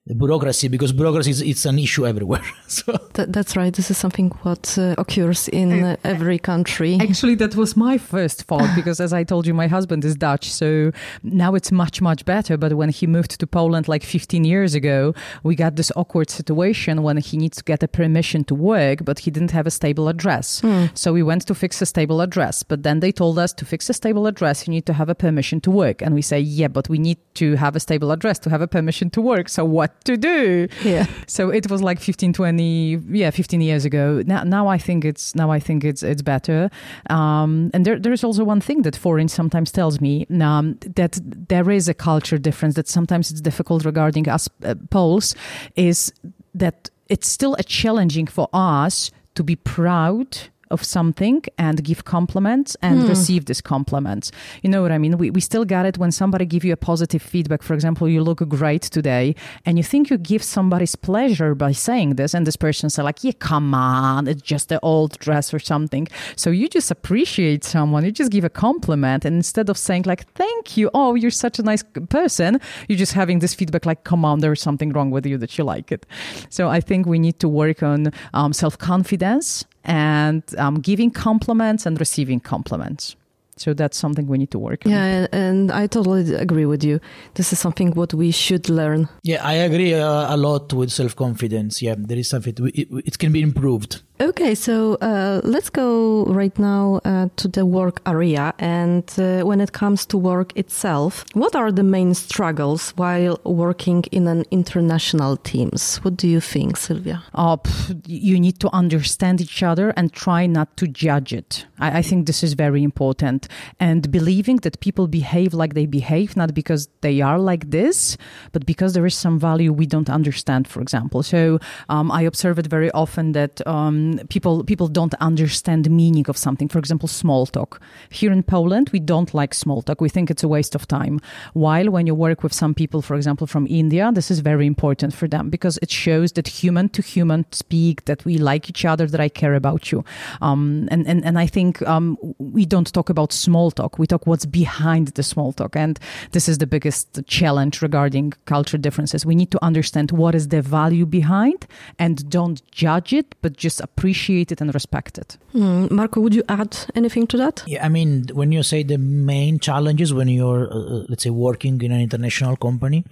the 0.06 0.14
bureaucracy 0.14 0.68
because 0.68 0.92
bureaucracy 0.92 1.30
is 1.30 1.40
it's 1.40 1.64
an 1.64 1.78
issue 1.78 2.06
everywhere. 2.06 2.42
So 2.66 2.96
Th- 3.14 3.28
that's 3.28 3.56
right. 3.56 3.72
This 3.72 3.90
is 3.90 3.96
something 3.96 4.30
what 4.42 4.76
uh, 4.76 4.96
occurs 4.98 5.48
in 5.48 5.84
uh, 5.84 5.96
every 6.02 6.38
country. 6.38 6.98
Actually 7.00 7.36
that 7.36 7.54
was 7.54 7.76
my 7.76 7.96
first 7.98 8.42
thought 8.42 8.68
because 8.76 9.00
as 9.00 9.12
i 9.12 9.22
told 9.22 9.46
you 9.46 9.54
my 9.54 9.68
husband 9.68 10.04
is 10.04 10.16
dutch 10.16 10.50
so 10.52 10.90
now 11.22 11.54
it's 11.54 11.70
much 11.70 12.02
much 12.02 12.24
better. 12.24 12.56
But 12.56 12.74
when 12.74 12.90
he 12.90 13.06
moved 13.06 13.38
to 13.38 13.46
poland 13.46 13.86
like 13.88 14.02
15 14.02 14.44
years 14.44 14.74
ago 14.74 15.14
we 15.42 15.54
got 15.54 15.76
this 15.76 15.92
awkward 15.96 16.30
situation 16.30 17.02
when 17.02 17.16
he 17.18 17.36
needs 17.36 17.58
to 17.58 17.64
get 17.64 17.82
a 17.82 17.88
permission 17.88 18.44
to 18.44 18.54
work 18.54 19.04
but 19.04 19.20
he 19.20 19.30
didn't 19.30 19.52
have 19.52 19.66
a 19.66 19.70
stable 19.70 20.08
address. 20.08 20.60
Hmm. 20.60 20.86
so 20.94 21.12
we 21.12 21.22
went 21.22 21.46
to 21.46 21.54
fix 21.54 21.80
a 21.80 21.86
stable 21.86 22.20
address 22.20 22.62
but 22.62 22.82
then 22.82 23.00
they 23.00 23.12
told 23.12 23.38
us 23.38 23.52
to 23.54 23.64
fix 23.64 23.88
a 23.88 23.94
stable 23.94 24.26
address 24.26 24.66
you 24.66 24.72
need 24.72 24.86
to 24.86 24.92
have 24.94 25.08
a 25.08 25.14
permission 25.14 25.60
to 25.62 25.70
work. 25.70 26.02
And 26.02 26.14
we 26.14 26.22
say 26.22 26.40
yeah 26.40 26.68
but 26.68 26.88
we 26.88 26.98
need 26.98 27.18
to 27.34 27.54
have 27.54 27.76
a 27.76 27.80
stable 27.80 28.10
address 28.10 28.38
to 28.40 28.50
have 28.50 28.60
a 28.60 28.68
permission 28.68 29.08
to 29.10 29.20
work. 29.20 29.48
So 29.48 29.64
what 29.64 29.93
to 30.04 30.16
do. 30.16 30.68
Yeah. 30.82 31.06
So 31.26 31.50
it 31.50 31.70
was 31.70 31.82
like 31.82 32.00
15, 32.00 32.32
20, 32.32 33.00
yeah, 33.10 33.30
15 33.30 33.60
years 33.60 33.84
ago. 33.84 34.22
Now, 34.26 34.44
now 34.44 34.68
I 34.68 34.78
think 34.78 35.04
it's, 35.04 35.34
now 35.34 35.50
I 35.50 35.58
think 35.58 35.84
it's, 35.84 36.02
it's 36.02 36.22
better. 36.22 36.70
Um, 37.10 37.70
and 37.72 37.84
there, 37.84 37.98
there's 37.98 38.22
also 38.22 38.44
one 38.44 38.60
thing 38.60 38.82
that 38.82 38.96
foreign 38.96 39.28
sometimes 39.28 39.72
tells 39.72 40.00
me 40.00 40.26
um, 40.40 40.78
that 40.96 41.18
there 41.22 41.70
is 41.70 41.88
a 41.88 41.94
culture 41.94 42.38
difference 42.38 42.74
that 42.74 42.88
sometimes 42.88 43.30
it's 43.30 43.40
difficult 43.40 43.84
regarding 43.84 44.28
us 44.28 44.48
uh, 44.64 44.74
Poles 44.90 45.34
is 45.76 46.12
that 46.54 46.90
it's 47.08 47.28
still 47.28 47.54
a 47.58 47.62
challenging 47.62 48.26
for 48.26 48.48
us 48.52 49.10
to 49.34 49.42
be 49.42 49.56
proud 49.56 50.38
of 50.70 50.82
something 50.84 51.42
and 51.58 51.82
give 51.84 52.04
compliments 52.04 52.76
and 52.82 53.02
hmm. 53.02 53.08
receive 53.08 53.46
these 53.46 53.60
compliments. 53.60 54.30
You 54.62 54.70
know 54.70 54.82
what 54.82 54.92
I 54.92 54.98
mean? 54.98 55.18
We, 55.18 55.30
we 55.30 55.40
still 55.40 55.64
got 55.64 55.86
it 55.86 55.98
when 55.98 56.12
somebody 56.12 56.46
give 56.46 56.64
you 56.64 56.72
a 56.72 56.76
positive 56.76 57.22
feedback. 57.22 57.62
For 57.62 57.74
example, 57.74 58.08
you 58.08 58.22
look 58.22 58.46
great 58.48 58.82
today 58.82 59.34
and 59.64 59.78
you 59.78 59.84
think 59.84 60.10
you 60.10 60.18
give 60.18 60.42
somebody's 60.42 60.96
pleasure 60.96 61.54
by 61.54 61.72
saying 61.72 62.16
this 62.16 62.34
and 62.34 62.46
this 62.46 62.56
person 62.56 62.90
say 62.90 63.02
like, 63.02 63.22
yeah, 63.22 63.32
come 63.38 63.74
on, 63.74 64.26
it's 64.26 64.42
just 64.42 64.72
an 64.72 64.78
old 64.82 65.18
dress 65.18 65.52
or 65.52 65.58
something. 65.58 66.08
So 66.36 66.50
you 66.50 66.68
just 66.68 66.90
appreciate 66.90 67.64
someone. 67.64 68.04
You 68.04 68.12
just 68.12 68.30
give 68.30 68.44
a 68.44 68.50
compliment. 68.50 69.24
And 69.24 69.36
instead 69.36 69.68
of 69.68 69.78
saying 69.78 70.04
like, 70.06 70.30
thank 70.32 70.76
you, 70.76 70.90
oh, 70.94 71.14
you're 71.14 71.30
such 71.30 71.58
a 71.58 71.62
nice 71.62 71.82
person, 72.08 72.60
you're 72.88 72.98
just 72.98 73.12
having 73.12 73.38
this 73.38 73.54
feedback 73.54 73.86
like, 73.86 74.04
come 74.04 74.24
on, 74.24 74.40
there's 74.40 74.60
something 74.60 74.92
wrong 74.92 75.10
with 75.10 75.26
you 75.26 75.38
that 75.38 75.56
you 75.58 75.64
like 75.64 75.92
it. 75.92 76.06
So 76.50 76.68
I 76.68 76.80
think 76.80 77.06
we 77.06 77.18
need 77.18 77.38
to 77.40 77.48
work 77.48 77.82
on 77.82 78.12
um, 78.32 78.52
self-confidence 78.52 79.64
and 79.84 80.42
um, 80.58 80.80
giving 80.80 81.10
compliments 81.10 81.86
and 81.86 81.98
receiving 82.00 82.40
compliments. 82.40 83.16
So 83.56 83.72
that's 83.72 83.96
something 83.96 84.26
we 84.26 84.38
need 84.38 84.50
to 84.50 84.58
work 84.58 84.84
on. 84.84 84.90
Yeah, 84.90 85.28
and 85.30 85.70
I 85.70 85.86
totally 85.86 86.34
agree 86.34 86.66
with 86.66 86.82
you. 86.82 87.00
This 87.34 87.52
is 87.52 87.60
something 87.60 87.92
what 87.92 88.12
we 88.12 88.32
should 88.32 88.68
learn. 88.68 89.08
Yeah, 89.22 89.46
I 89.46 89.54
agree 89.54 89.94
uh, 89.94 90.34
a 90.34 90.36
lot 90.36 90.72
with 90.72 90.90
self 90.90 91.14
confidence. 91.14 91.80
Yeah, 91.80 91.94
there 91.96 92.18
is 92.18 92.28
something 92.28 92.54
it, 92.74 92.88
it 93.06 93.18
can 93.18 93.32
be 93.32 93.42
improved. 93.42 94.02
Okay, 94.20 94.54
so 94.54 94.94
uh, 95.00 95.40
let's 95.42 95.70
go 95.70 96.24
right 96.26 96.56
now 96.56 97.00
uh, 97.04 97.28
to 97.34 97.48
the 97.48 97.66
work 97.66 98.00
area. 98.06 98.54
And 98.60 99.02
uh, 99.18 99.42
when 99.42 99.60
it 99.60 99.72
comes 99.72 100.06
to 100.06 100.16
work 100.16 100.56
itself, 100.56 101.24
what 101.34 101.56
are 101.56 101.72
the 101.72 101.82
main 101.82 102.14
struggles 102.14 102.90
while 102.90 103.40
working 103.42 104.04
in 104.12 104.28
an 104.28 104.44
international 104.52 105.36
teams? 105.38 105.96
What 106.04 106.16
do 106.16 106.28
you 106.28 106.38
think, 106.38 106.76
Sylvia? 106.76 107.24
Oh, 107.34 107.60
you 108.06 108.38
need 108.38 108.60
to 108.60 108.72
understand 108.72 109.40
each 109.40 109.64
other 109.64 109.90
and 109.96 110.12
try 110.12 110.46
not 110.46 110.76
to 110.76 110.86
judge 110.86 111.32
it. 111.32 111.66
I, 111.80 111.98
I 111.98 112.02
think 112.02 112.28
this 112.28 112.44
is 112.44 112.52
very 112.52 112.84
important. 112.84 113.48
And 113.80 114.12
believing 114.12 114.58
that 114.58 114.78
people 114.78 115.08
behave 115.08 115.54
like 115.54 115.74
they 115.74 115.86
behave, 115.86 116.36
not 116.36 116.54
because 116.54 116.88
they 117.00 117.20
are 117.20 117.40
like 117.40 117.70
this, 117.70 118.16
but 118.52 118.64
because 118.64 118.92
there 118.92 119.06
is 119.06 119.16
some 119.16 119.40
value 119.40 119.72
we 119.72 119.86
don't 119.86 120.08
understand, 120.08 120.68
for 120.68 120.80
example. 120.80 121.24
So 121.24 121.58
um, 121.88 122.12
I 122.12 122.22
observe 122.22 122.60
it 122.60 122.68
very 122.68 122.92
often 122.92 123.32
that. 123.32 123.60
Um, 123.66 124.03
people 124.28 124.64
people 124.64 124.88
don't 124.88 125.14
understand 125.20 125.84
the 125.84 125.90
meaning 125.90 126.26
of 126.28 126.36
something. 126.36 126.68
For 126.68 126.78
example, 126.78 127.08
small 127.08 127.46
talk. 127.46 127.80
Here 128.10 128.32
in 128.32 128.42
Poland, 128.42 128.90
we 128.92 129.00
don't 129.00 129.32
like 129.34 129.54
small 129.54 129.82
talk. 129.82 130.00
We 130.00 130.08
think 130.08 130.30
it's 130.30 130.44
a 130.44 130.48
waste 130.48 130.74
of 130.74 130.86
time. 130.86 131.20
While 131.52 131.90
when 131.90 132.06
you 132.06 132.14
work 132.14 132.42
with 132.42 132.52
some 132.52 132.74
people, 132.74 133.02
for 133.02 133.16
example, 133.16 133.46
from 133.46 133.66
India, 133.68 134.10
this 134.12 134.30
is 134.30 134.40
very 134.40 134.66
important 134.66 135.14
for 135.14 135.28
them 135.28 135.50
because 135.50 135.78
it 135.82 135.90
shows 135.90 136.32
that 136.32 136.48
human 136.48 136.88
to 136.90 137.02
human 137.02 137.44
speak, 137.52 138.04
that 138.04 138.24
we 138.24 138.38
like 138.38 138.68
each 138.68 138.84
other, 138.84 139.06
that 139.06 139.20
I 139.20 139.28
care 139.28 139.54
about 139.54 139.92
you. 139.92 140.04
Um, 140.40 140.88
and, 140.90 141.06
and 141.06 141.24
and 141.24 141.38
I 141.38 141.46
think 141.46 141.82
um, 141.82 142.18
we 142.38 142.64
don't 142.66 142.92
talk 142.92 143.10
about 143.10 143.32
small 143.32 143.70
talk. 143.70 143.98
We 143.98 144.06
talk 144.06 144.26
what's 144.26 144.46
behind 144.46 145.08
the 145.08 145.22
small 145.22 145.52
talk, 145.52 145.76
and 145.76 145.98
this 146.32 146.48
is 146.48 146.58
the 146.58 146.66
biggest 146.66 147.20
challenge 147.26 147.82
regarding 147.82 148.32
culture 148.46 148.78
differences. 148.78 149.26
We 149.26 149.34
need 149.34 149.50
to 149.50 149.64
understand 149.64 150.12
what 150.12 150.34
is 150.34 150.48
the 150.48 150.62
value 150.62 151.06
behind, 151.06 151.66
and 151.98 152.28
don't 152.28 152.60
judge 152.70 153.12
it, 153.12 153.34
but 153.42 153.56
just 153.56 153.80
appreciated 153.96 154.60
and 154.60 154.74
respected. 154.74 155.36
Mm, 155.54 155.90
Marco, 155.90 156.20
would 156.20 156.34
you 156.34 156.42
add 156.48 156.76
anything 156.94 157.26
to 157.28 157.36
that? 157.36 157.62
Yeah, 157.66 157.84
I 157.84 157.88
mean, 157.88 158.26
when 158.32 158.52
you 158.52 158.62
say 158.62 158.82
the 158.82 158.98
main 158.98 159.58
challenges 159.58 160.12
when 160.12 160.28
you're, 160.28 160.66
uh, 160.70 160.76
uh, 160.76 161.04
let's 161.08 161.22
say, 161.22 161.30
working 161.30 161.80
in 161.80 161.92
an 161.92 162.00
international 162.00 162.56
company, 162.56 163.04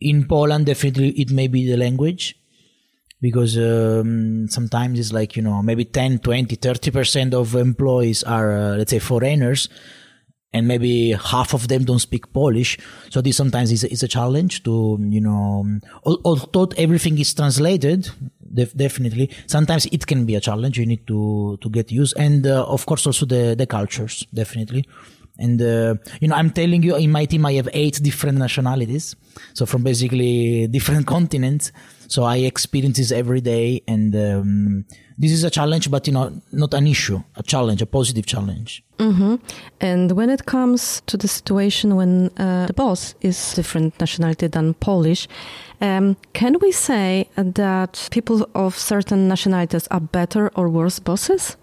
in 0.00 0.26
Poland, 0.26 0.66
definitely 0.66 1.10
it 1.10 1.30
may 1.30 1.48
be 1.48 1.68
the 1.70 1.76
language 1.76 2.36
because 3.20 3.56
um, 3.58 4.46
sometimes 4.48 4.98
it's 4.98 5.12
like, 5.12 5.36
you 5.36 5.42
know, 5.42 5.62
maybe 5.62 5.84
10, 5.84 6.18
20, 6.18 6.56
30% 6.56 7.34
of 7.34 7.54
employees 7.54 8.22
are, 8.24 8.52
uh, 8.52 8.76
let's 8.76 8.90
say, 8.90 8.98
foreigners 8.98 9.68
and 10.56 10.66
maybe 10.66 11.12
half 11.12 11.52
of 11.52 11.68
them 11.68 11.84
don't 11.84 11.98
speak 11.98 12.32
Polish. 12.32 12.78
So 13.10 13.20
this 13.20 13.36
sometimes 13.36 13.70
is, 13.70 13.84
is 13.84 14.02
a 14.02 14.08
challenge 14.08 14.62
to, 14.62 14.98
you 15.16 15.20
know, 15.20 15.66
although 16.04 16.68
everything 16.78 17.18
is 17.18 17.34
translated, 17.34 18.08
def- 18.54 18.74
definitely, 18.74 19.30
sometimes 19.46 19.84
it 19.86 20.06
can 20.06 20.24
be 20.24 20.34
a 20.34 20.40
challenge. 20.40 20.78
You 20.78 20.86
need 20.86 21.06
to, 21.08 21.58
to 21.60 21.68
get 21.68 21.92
used. 21.92 22.16
And, 22.16 22.46
uh, 22.46 22.64
of 22.64 22.86
course, 22.86 23.06
also 23.06 23.26
the, 23.26 23.54
the 23.54 23.66
cultures, 23.66 24.26
definitely. 24.32 24.86
And 25.38 25.60
uh, 25.60 25.96
you 26.22 26.28
know, 26.28 26.34
I'm 26.34 26.50
telling 26.50 26.82
you, 26.82 26.96
in 26.96 27.10
my 27.12 27.26
team, 27.26 27.44
I 27.44 27.52
have 27.54 27.68
eight 27.74 28.00
different 28.02 28.38
nationalities, 28.38 29.14
so 29.52 29.66
from 29.66 29.82
basically 29.82 30.66
different 30.66 31.06
continents. 31.16 31.72
So 32.08 32.24
I 32.24 32.36
experience 32.36 32.98
this 32.98 33.12
every 33.12 33.40
day, 33.40 33.82
and 33.86 34.14
um, 34.14 34.84
this 35.18 35.32
is 35.32 35.44
a 35.44 35.50
challenge, 35.50 35.90
but 35.90 36.06
you 36.06 36.12
know, 36.12 36.40
not 36.52 36.74
an 36.74 36.86
issue, 36.86 37.22
a 37.36 37.42
challenge, 37.42 37.82
a 37.82 37.86
positive 37.86 38.26
challenge. 38.26 38.82
Mm-hmm. 38.98 39.36
And 39.80 40.12
when 40.12 40.30
it 40.30 40.46
comes 40.46 41.02
to 41.06 41.16
the 41.16 41.28
situation 41.28 41.96
when 41.96 42.30
uh, 42.38 42.66
the 42.66 42.72
boss 42.74 43.14
is 43.20 43.54
different 43.54 43.98
nationality 44.00 44.46
than 44.46 44.74
Polish, 44.74 45.28
um, 45.80 46.16
can 46.32 46.58
we 46.60 46.72
say 46.72 47.28
that 47.36 48.08
people 48.10 48.48
of 48.54 48.78
certain 48.78 49.28
nationalities 49.28 49.86
are 49.88 50.00
better 50.00 50.50
or 50.54 50.68
worse 50.68 50.98
bosses? 50.98 51.56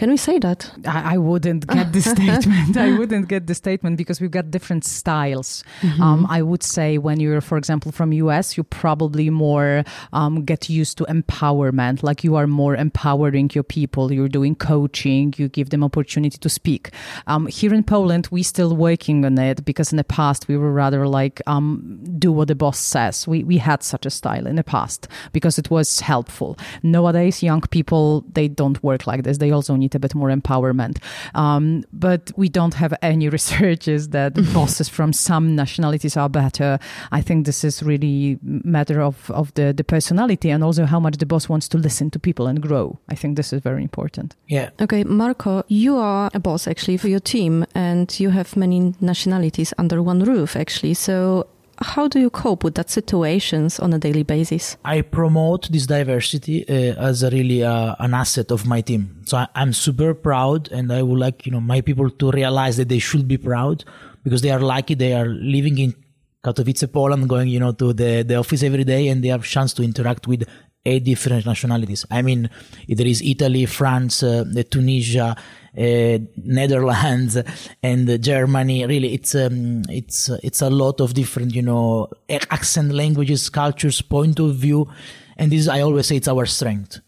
Can 0.00 0.08
we 0.08 0.16
say 0.16 0.38
that? 0.38 0.72
I, 0.86 1.16
I 1.16 1.18
wouldn't 1.18 1.66
get 1.66 1.92
the 1.92 2.00
statement. 2.14 2.74
I 2.78 2.96
wouldn't 2.96 3.28
get 3.28 3.46
the 3.46 3.54
statement 3.54 3.98
because 3.98 4.18
we've 4.18 4.30
got 4.30 4.50
different 4.50 4.86
styles. 4.86 5.62
Mm-hmm. 5.82 6.02
Um, 6.02 6.26
I 6.30 6.40
would 6.40 6.62
say 6.62 6.96
when 6.96 7.20
you're, 7.20 7.42
for 7.42 7.58
example, 7.58 7.92
from 7.92 8.10
US, 8.14 8.56
you 8.56 8.62
probably 8.62 9.28
more 9.28 9.84
um, 10.14 10.42
get 10.46 10.70
used 10.70 10.96
to 10.96 11.04
empowerment. 11.04 12.02
Like 12.02 12.24
you 12.24 12.36
are 12.36 12.46
more 12.46 12.74
empowering 12.74 13.50
your 13.52 13.62
people. 13.62 14.10
You're 14.10 14.30
doing 14.30 14.54
coaching. 14.54 15.34
You 15.36 15.48
give 15.48 15.68
them 15.68 15.84
opportunity 15.84 16.38
to 16.38 16.48
speak. 16.48 16.92
Um, 17.26 17.46
here 17.46 17.74
in 17.74 17.84
Poland, 17.84 18.26
we're 18.30 18.42
still 18.42 18.74
working 18.74 19.26
on 19.26 19.36
it 19.36 19.66
because 19.66 19.92
in 19.92 19.98
the 19.98 20.04
past 20.04 20.48
we 20.48 20.56
were 20.56 20.72
rather 20.72 21.06
like 21.06 21.42
um, 21.46 22.00
do 22.18 22.32
what 22.32 22.48
the 22.48 22.54
boss 22.54 22.78
says. 22.78 23.28
We 23.28 23.44
we 23.44 23.58
had 23.58 23.82
such 23.82 24.06
a 24.06 24.10
style 24.10 24.46
in 24.46 24.56
the 24.56 24.64
past 24.64 25.08
because 25.32 25.58
it 25.58 25.70
was 25.70 26.00
helpful. 26.00 26.56
Nowadays, 26.82 27.42
young 27.42 27.60
people 27.60 28.24
they 28.32 28.48
don't 28.48 28.82
work 28.82 29.06
like 29.06 29.24
this. 29.24 29.36
They 29.36 29.50
also 29.50 29.76
need 29.76 29.89
need 29.90 29.96
a 29.96 29.98
bit 29.98 30.14
more 30.14 30.30
empowerment. 30.30 30.98
Um, 31.34 31.84
but 31.92 32.30
we 32.36 32.48
don't 32.48 32.74
have 32.74 32.94
any 33.02 33.28
researches 33.38 34.10
that 34.10 34.34
bosses 34.54 34.88
from 34.88 35.12
some 35.12 35.56
nationalities 35.56 36.16
are 36.16 36.28
better. 36.28 36.78
I 37.12 37.20
think 37.20 37.46
this 37.46 37.64
is 37.64 37.82
really 37.82 38.38
matter 38.42 39.00
of, 39.00 39.30
of 39.30 39.52
the, 39.54 39.72
the 39.72 39.84
personality 39.84 40.50
and 40.50 40.64
also 40.64 40.86
how 40.86 41.00
much 41.00 41.18
the 41.18 41.26
boss 41.26 41.48
wants 41.48 41.68
to 41.68 41.78
listen 41.78 42.10
to 42.10 42.18
people 42.18 42.46
and 42.46 42.60
grow. 42.60 42.98
I 43.08 43.14
think 43.14 43.36
this 43.36 43.52
is 43.52 43.62
very 43.62 43.82
important. 43.82 44.36
Yeah. 44.48 44.70
Okay, 44.80 45.04
Marco, 45.04 45.64
you 45.68 45.96
are 45.96 46.30
a 46.34 46.40
boss 46.40 46.66
actually 46.66 46.96
for 46.96 47.08
your 47.08 47.20
team 47.20 47.66
and 47.74 48.18
you 48.20 48.30
have 48.30 48.56
many 48.56 48.94
nationalities 49.00 49.74
under 49.78 50.02
one 50.02 50.24
roof 50.24 50.56
actually. 50.56 50.94
So 50.94 51.46
how 51.80 52.08
do 52.08 52.20
you 52.20 52.30
cope 52.30 52.62
with 52.62 52.74
that 52.74 52.90
situations 52.90 53.80
on 53.80 53.92
a 53.92 53.98
daily 53.98 54.22
basis? 54.22 54.76
I 54.84 55.00
promote 55.00 55.70
this 55.70 55.86
diversity 55.86 56.68
uh, 56.68 57.00
as 57.00 57.22
a 57.22 57.30
really 57.30 57.64
uh, 57.64 57.96
an 57.98 58.14
asset 58.14 58.50
of 58.50 58.66
my 58.66 58.80
team. 58.80 59.22
So 59.26 59.38
I, 59.38 59.48
am 59.54 59.72
super 59.72 60.14
proud, 60.14 60.70
and 60.70 60.92
I 60.92 61.02
would 61.02 61.18
like 61.18 61.46
you 61.46 61.52
know 61.52 61.60
my 61.60 61.80
people 61.80 62.10
to 62.10 62.30
realize 62.30 62.76
that 62.76 62.88
they 62.88 62.98
should 62.98 63.26
be 63.26 63.38
proud 63.38 63.84
because 64.22 64.42
they 64.42 64.50
are 64.50 64.60
lucky 64.60 64.94
they 64.94 65.14
are 65.14 65.26
living 65.26 65.78
in 65.78 65.94
Katowice, 66.44 66.90
Poland, 66.92 67.28
going 67.28 67.48
you 67.48 67.60
know 67.60 67.72
to 67.72 67.92
the 67.92 68.22
the 68.22 68.36
office 68.36 68.62
every 68.62 68.84
day, 68.84 69.08
and 69.08 69.24
they 69.24 69.28
have 69.28 69.44
chance 69.44 69.72
to 69.74 69.82
interact 69.82 70.26
with 70.26 70.44
eight 70.84 71.04
different 71.04 71.46
nationalities. 71.46 72.04
I 72.10 72.22
mean, 72.22 72.50
there 72.88 73.06
is 73.06 73.22
Italy, 73.22 73.66
France, 73.66 74.22
uh, 74.22 74.44
Tunisia, 74.70 75.36
Netherlands 75.74 77.38
and 77.82 78.22
Germany. 78.22 78.86
Really, 78.86 79.14
it's 79.14 79.34
um, 79.34 79.82
it's 79.88 80.28
it's 80.42 80.62
a 80.62 80.70
lot 80.70 81.00
of 81.00 81.14
different, 81.14 81.54
you 81.54 81.62
know, 81.62 82.08
accent, 82.50 82.92
languages, 82.92 83.48
cultures, 83.48 84.02
point 84.02 84.38
of 84.40 84.56
view, 84.56 84.88
and 85.36 85.52
this 85.52 85.68
I 85.68 85.80
always 85.80 86.06
say 86.06 86.16
it's 86.16 86.28
our 86.28 86.46
strength. 86.46 87.00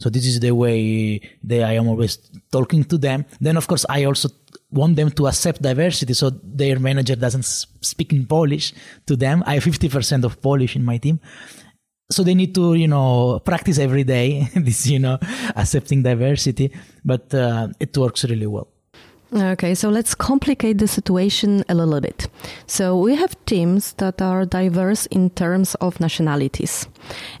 So 0.00 0.10
this 0.10 0.26
is 0.26 0.40
the 0.40 0.50
way 0.50 1.20
that 1.44 1.62
I 1.62 1.74
am 1.74 1.86
always 1.88 2.18
talking 2.50 2.82
to 2.84 2.98
them. 2.98 3.24
Then, 3.40 3.56
of 3.56 3.68
course, 3.68 3.86
I 3.88 4.04
also 4.04 4.28
want 4.70 4.96
them 4.96 5.10
to 5.12 5.28
accept 5.28 5.62
diversity. 5.62 6.14
So 6.14 6.30
their 6.30 6.80
manager 6.80 7.14
doesn't 7.14 7.44
speak 7.44 8.12
in 8.12 8.26
Polish 8.26 8.72
to 9.06 9.14
them. 9.14 9.44
I 9.46 9.54
have 9.54 9.64
50% 9.64 10.24
of 10.24 10.42
Polish 10.42 10.74
in 10.74 10.84
my 10.84 10.98
team 10.98 11.20
so 12.10 12.22
they 12.22 12.34
need 12.34 12.54
to 12.54 12.74
you 12.74 12.88
know 12.88 13.40
practice 13.44 13.78
every 13.78 14.04
day 14.04 14.48
this 14.54 14.86
you 14.86 14.98
know 14.98 15.18
accepting 15.56 16.02
diversity 16.02 16.70
but 17.04 17.32
uh, 17.34 17.68
it 17.80 17.96
works 17.96 18.24
really 18.24 18.46
well 18.46 18.68
Okay, 19.34 19.74
so 19.74 19.88
let's 19.88 20.14
complicate 20.14 20.78
the 20.78 20.86
situation 20.86 21.64
a 21.68 21.74
little 21.74 22.00
bit. 22.00 22.28
So 22.68 22.96
we 22.96 23.16
have 23.16 23.34
teams 23.46 23.94
that 23.94 24.22
are 24.22 24.44
diverse 24.44 25.06
in 25.06 25.30
terms 25.30 25.74
of 25.76 25.98
nationalities. 25.98 26.86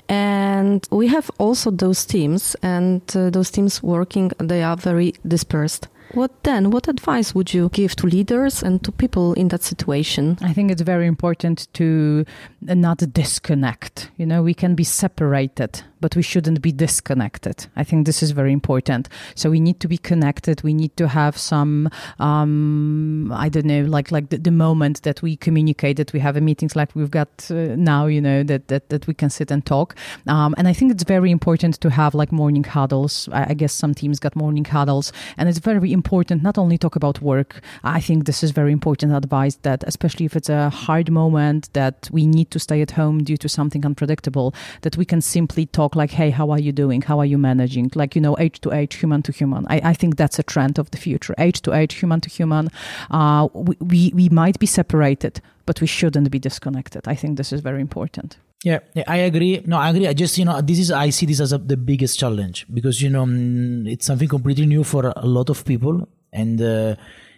And 0.08 0.84
we 0.90 1.06
have 1.06 1.30
also 1.38 1.70
those 1.70 2.04
teams, 2.04 2.56
and 2.62 3.02
uh, 3.14 3.30
those 3.30 3.52
teams 3.52 3.80
working, 3.80 4.32
they 4.38 4.64
are 4.64 4.76
very 4.76 5.14
dispersed. 5.28 5.86
What 6.12 6.44
then? 6.44 6.70
What 6.70 6.86
advice 6.88 7.34
would 7.34 7.52
you 7.52 7.70
give 7.70 7.96
to 7.96 8.06
leaders 8.06 8.62
and 8.62 8.82
to 8.84 8.92
people 8.92 9.32
in 9.34 9.48
that 9.48 9.62
situation? 9.62 10.38
I 10.40 10.52
think 10.52 10.70
it's 10.70 10.82
very 10.82 11.06
important 11.06 11.66
to 11.74 12.24
not 12.60 12.98
disconnect. 13.12 14.10
You 14.16 14.26
know, 14.26 14.42
we 14.42 14.54
can 14.54 14.74
be 14.74 14.84
separated 14.84 15.82
but 16.04 16.14
we 16.16 16.20
shouldn't 16.20 16.60
be 16.60 16.70
disconnected. 16.70 17.66
I 17.76 17.82
think 17.82 18.04
this 18.04 18.22
is 18.22 18.32
very 18.32 18.52
important. 18.52 19.08
So 19.34 19.48
we 19.48 19.58
need 19.58 19.80
to 19.80 19.88
be 19.88 19.96
connected. 19.96 20.62
We 20.62 20.74
need 20.74 20.94
to 20.98 21.08
have 21.08 21.38
some, 21.38 21.88
um, 22.18 23.32
I 23.32 23.48
don't 23.48 23.64
know, 23.64 23.84
like 23.84 24.12
like 24.12 24.28
the, 24.28 24.36
the, 24.36 24.50
moment 24.50 25.02
that 25.04 25.22
we 25.22 25.34
communicate, 25.34 25.96
that 25.96 26.12
we 26.12 26.20
have 26.20 26.36
a 26.36 26.42
meetings 26.42 26.76
like 26.76 26.94
we've 26.94 27.10
got 27.10 27.50
uh, 27.50 27.74
now. 27.74 28.04
You 28.04 28.20
know 28.20 28.42
that 28.42 28.68
that 28.68 28.90
that 28.90 29.06
we 29.06 29.14
can 29.14 29.30
sit 29.30 29.50
and 29.50 29.64
talk. 29.64 29.96
Um, 30.26 30.54
and 30.58 30.68
I 30.68 30.74
think 30.74 30.92
it's 30.92 31.04
very 31.04 31.30
important 31.30 31.80
to 31.80 31.88
have 31.88 32.14
like 32.14 32.32
morning 32.32 32.64
huddles. 32.64 33.30
I, 33.32 33.46
I 33.52 33.54
guess 33.54 33.72
some 33.72 33.94
teams 33.94 34.20
got 34.20 34.36
morning 34.36 34.66
huddles, 34.66 35.10
and 35.38 35.48
it's 35.48 35.58
very 35.58 35.90
important 35.90 36.42
not 36.42 36.58
only 36.58 36.76
talk 36.76 36.96
about 36.96 37.22
work. 37.22 37.62
I 37.82 38.00
think 38.00 38.26
this 38.26 38.42
is 38.42 38.50
very 38.50 38.72
important 38.72 39.14
advice 39.14 39.56
that 39.62 39.84
especially 39.86 40.26
if 40.26 40.36
it's 40.36 40.50
a 40.50 40.68
hard 40.68 41.10
moment 41.10 41.72
that 41.72 42.10
we 42.12 42.26
need 42.26 42.50
to 42.50 42.58
stay 42.58 42.82
at 42.82 42.90
home 42.90 43.24
due 43.24 43.38
to 43.38 43.48
something 43.48 43.86
unpredictable, 43.86 44.54
that 44.82 44.98
we 44.98 45.06
can 45.06 45.22
simply 45.22 45.64
talk 45.64 45.93
like, 45.94 46.10
hey, 46.10 46.30
how 46.30 46.50
are 46.50 46.60
you 46.60 46.72
doing? 46.72 47.02
How 47.02 47.18
are 47.18 47.26
you 47.26 47.38
managing? 47.38 47.90
Like, 47.94 48.14
you 48.14 48.20
know, 48.20 48.36
age 48.38 48.60
to 48.62 48.72
age, 48.72 48.94
human 48.96 49.22
to 49.22 49.32
human. 49.32 49.66
I, 49.68 49.80
I 49.84 49.94
think 49.94 50.16
that's 50.16 50.38
a 50.38 50.42
trend 50.42 50.78
of 50.78 50.90
the 50.90 50.98
future. 50.98 51.34
Age 51.38 51.60
to 51.62 51.72
age, 51.72 51.94
human 51.94 52.20
to 52.20 52.30
human. 52.30 52.68
Uh, 53.10 53.48
we, 53.52 53.76
we, 53.80 54.12
we 54.14 54.28
might 54.28 54.58
be 54.58 54.66
separated, 54.66 55.40
but 55.66 55.80
we 55.80 55.86
shouldn't 55.86 56.30
be 56.30 56.38
disconnected. 56.38 57.06
I 57.06 57.14
think 57.14 57.36
this 57.36 57.52
is 57.52 57.60
very 57.60 57.80
important. 57.80 58.38
Yeah, 58.64 58.78
yeah, 58.94 59.04
I 59.06 59.16
agree. 59.16 59.62
No, 59.66 59.76
I 59.76 59.90
agree. 59.90 60.08
I 60.08 60.14
just, 60.14 60.38
you 60.38 60.46
know, 60.46 60.60
this 60.62 60.78
is, 60.78 60.90
I 60.90 61.10
see 61.10 61.26
this 61.26 61.40
as 61.40 61.52
a, 61.52 61.58
the 61.58 61.76
biggest 61.76 62.18
challenge 62.18 62.66
because, 62.72 63.02
you 63.02 63.10
know, 63.10 63.26
mm, 63.26 63.86
it's 63.90 64.06
something 64.06 64.28
completely 64.28 64.64
new 64.64 64.84
for 64.84 65.12
a 65.14 65.26
lot 65.26 65.50
of 65.50 65.64
people. 65.66 66.08
And, 66.32 66.60
uh, 66.62 66.96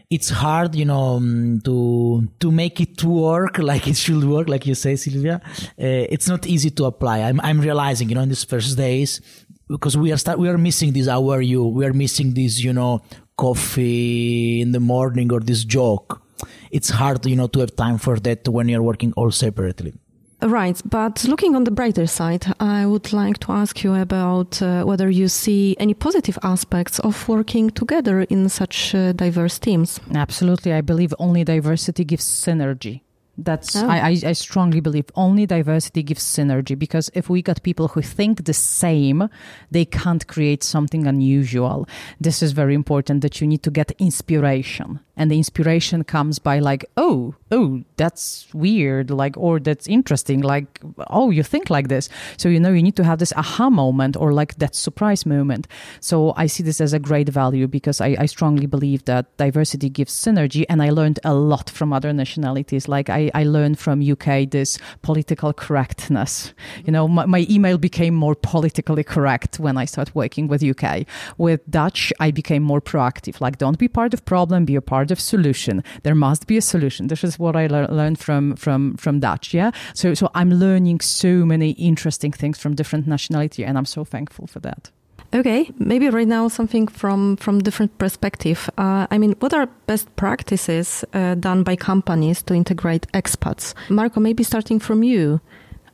it's 0.09 0.31
hard, 0.31 0.75
you 0.75 0.85
know, 0.85 1.17
um, 1.17 1.61
to 1.65 2.29
to 2.41 2.53
make 2.53 2.81
it 2.81 3.03
work 3.03 3.59
like 3.71 3.89
it 3.89 3.97
should 3.97 4.25
work, 4.25 4.49
like 4.49 4.67
you 4.67 4.75
say, 4.75 4.97
Sylvia. 4.97 5.41
Uh, 5.45 6.07
it's 6.15 6.29
not 6.29 6.47
easy 6.47 6.71
to 6.71 6.85
apply. 6.85 7.19
I'm 7.21 7.41
I'm 7.41 7.61
realizing, 7.61 8.09
you 8.09 8.15
know, 8.15 8.23
in 8.23 8.29
these 8.29 8.45
first 8.45 8.77
days 8.77 9.21
because 9.69 9.97
we 9.97 10.13
are 10.13 10.17
start 10.17 10.39
we 10.39 10.49
are 10.49 10.59
missing 10.59 10.93
this. 10.93 11.09
How 11.09 11.29
are 11.31 11.43
you? 11.43 11.67
We 11.67 11.85
are 11.87 11.93
missing 11.93 12.35
this, 12.35 12.63
you 12.63 12.73
know, 12.73 13.03
coffee 13.37 14.61
in 14.61 14.73
the 14.73 14.81
morning 14.81 15.33
or 15.33 15.41
this 15.41 15.65
joke. 15.65 16.23
It's 16.71 16.91
hard, 16.91 17.25
you 17.27 17.37
know, 17.37 17.47
to 17.49 17.61
have 17.61 17.75
time 17.75 17.99
for 17.99 18.19
that 18.21 18.47
when 18.49 18.69
you're 18.69 18.83
working 18.83 19.13
all 19.17 19.31
separately. 19.31 19.95
Right, 20.43 20.81
but 20.85 21.25
looking 21.25 21.57
on 21.57 21.65
the 21.65 21.71
brighter 21.71 22.07
side, 22.07 22.47
I 22.61 22.85
would 22.85 23.13
like 23.13 23.39
to 23.41 23.53
ask 23.53 23.83
you 23.83 23.95
about 23.95 24.61
uh, 24.61 24.85
whether 24.85 25.09
you 25.09 25.29
see 25.29 25.77
any 25.81 25.95
positive 25.95 26.39
aspects 26.43 26.99
of 26.99 27.27
working 27.27 27.71
together 27.71 28.21
in 28.23 28.49
such 28.51 28.95
uh, 28.95 29.13
diverse 29.13 29.59
teams. 29.59 29.99
Absolutely. 30.15 30.75
I 30.75 30.83
believe 30.83 31.15
only 31.19 31.43
diversity 31.43 32.05
gives 32.05 32.25
synergy. 32.25 33.01
That's 33.39 33.77
oh. 33.77 33.87
I, 33.87 34.17
I 34.25 34.33
strongly 34.33 34.81
believe 34.81 35.07
only 35.15 35.47
diversity 35.47 36.03
gives 36.03 36.23
synergy 36.23 36.79
because 36.79 37.11
if 37.15 37.29
we 37.29 37.43
got 37.43 37.63
people 37.63 37.89
who 37.89 38.03
think 38.03 38.45
the 38.45 38.55
same, 38.55 39.29
they 39.71 39.85
can't 39.85 40.27
create 40.27 40.63
something 40.63 41.07
unusual. 41.07 41.87
This 42.21 42.43
is 42.43 42.53
very 42.53 42.75
important 42.75 43.21
that 43.23 43.41
you 43.41 43.47
need 43.47 43.63
to 43.63 43.71
get 43.71 43.93
inspiration 43.99 45.01
and 45.17 45.31
the 45.31 45.39
inspiration 45.39 46.05
comes 46.05 46.39
by 46.39 46.59
like 46.59 46.85
oh 46.97 47.35
oh 47.51 47.83
that's 47.97 48.47
weird 48.53 49.11
like 49.11 49.37
or 49.37 49.59
that's 49.59 49.87
interesting 49.87 50.41
like 50.41 50.81
oh 51.09 51.31
you 51.31 51.43
think 51.43 51.71
like 51.71 51.89
this. 51.89 52.09
So 52.37 52.49
you 52.49 52.61
know 52.61 52.71
you 52.71 52.83
need 52.83 52.97
to 52.97 53.05
have 53.05 53.19
this 53.19 53.33
aha 53.37 53.71
moment 53.71 54.17
or 54.17 54.33
like 54.33 54.57
that 54.59 54.75
surprise 54.75 55.25
moment. 55.25 55.67
So 56.01 56.35
i 56.37 56.47
see 56.47 56.63
this 56.63 56.81
as 56.81 56.93
a 56.93 56.99
great 56.99 57.29
value 57.29 57.67
because 57.67 58.01
i, 58.01 58.17
I 58.19 58.27
strongly 58.27 58.67
believe 58.67 59.05
that 59.07 59.37
diversity 59.37 59.89
gives 59.89 60.13
synergy 60.13 60.65
and 60.69 60.83
i 60.83 60.91
learned 60.91 61.21
a 61.25 61.35
lot 61.35 61.71
from 61.71 61.93
other 61.93 62.13
nationalities. 62.13 62.89
Like 62.89 63.09
i, 63.09 63.31
I 63.35 63.45
learned 63.45 63.79
from 63.79 64.03
uk 64.03 64.27
this 64.51 64.79
political 65.03 65.53
correctness. 65.53 66.53
You 66.85 66.93
know 66.93 67.09
my, 67.09 67.27
my 67.27 67.47
email 67.49 67.79
became 67.79 68.15
more 68.15 68.35
politically 68.35 69.05
correct 69.05 69.59
when 69.59 69.77
i 69.79 69.85
started 69.85 70.15
working 70.15 70.49
with 70.49 70.63
uk 70.63 71.07
with 71.39 71.61
dutch 71.71 72.13
i 72.21 72.31
became 72.31 72.63
more 72.63 72.81
proactive. 72.81 73.41
Like 73.41 73.59
don't 73.59 73.79
be 73.79 73.89
part 73.89 74.13
of 74.15 74.25
problem 74.25 74.65
be 74.65 74.77
a 74.77 74.83
part 74.83 75.06
of 75.11 75.21
solution. 75.21 75.83
There 76.03 76.15
must 76.15 76.47
be 76.47 76.57
a 76.57 76.63
solution. 76.63 77.09
This 77.09 77.25
is 77.25 77.39
what 77.39 77.57
I 77.57 77.67
le- 77.67 77.93
learned 77.93 78.19
from 78.19 78.57
from 78.57 78.97
from 78.97 79.21
Dutch. 79.21 79.55
Yeah. 79.55 79.71
So 79.95 80.15
so 80.15 80.31
I'm 80.35 80.51
learning 80.51 81.01
so 81.01 81.45
many 81.45 81.71
interesting 81.71 82.33
things 82.33 82.59
from 82.59 82.75
different 82.75 83.07
nationality, 83.07 83.65
and 83.65 83.77
I'm 83.79 83.87
so 83.87 84.05
thankful 84.05 84.47
for 84.47 84.61
that. 84.61 84.91
Okay, 85.35 85.71
maybe 85.79 86.09
right 86.09 86.29
now 86.29 86.49
something 86.49 86.89
from 86.89 87.37
from 87.37 87.59
different 87.59 87.99
perspective. 87.99 88.71
Uh, 88.79 89.07
I 89.11 89.19
mean, 89.19 89.35
what 89.41 89.53
are 89.53 89.67
best 89.87 90.15
practices 90.17 91.05
uh, 91.13 91.35
done 91.35 91.63
by 91.63 91.77
companies 91.77 92.43
to 92.45 92.55
integrate 92.55 93.07
expats? 93.13 93.75
Marco, 93.89 94.21
maybe 94.21 94.45
starting 94.45 94.79
from 94.81 95.03
you, 95.03 95.41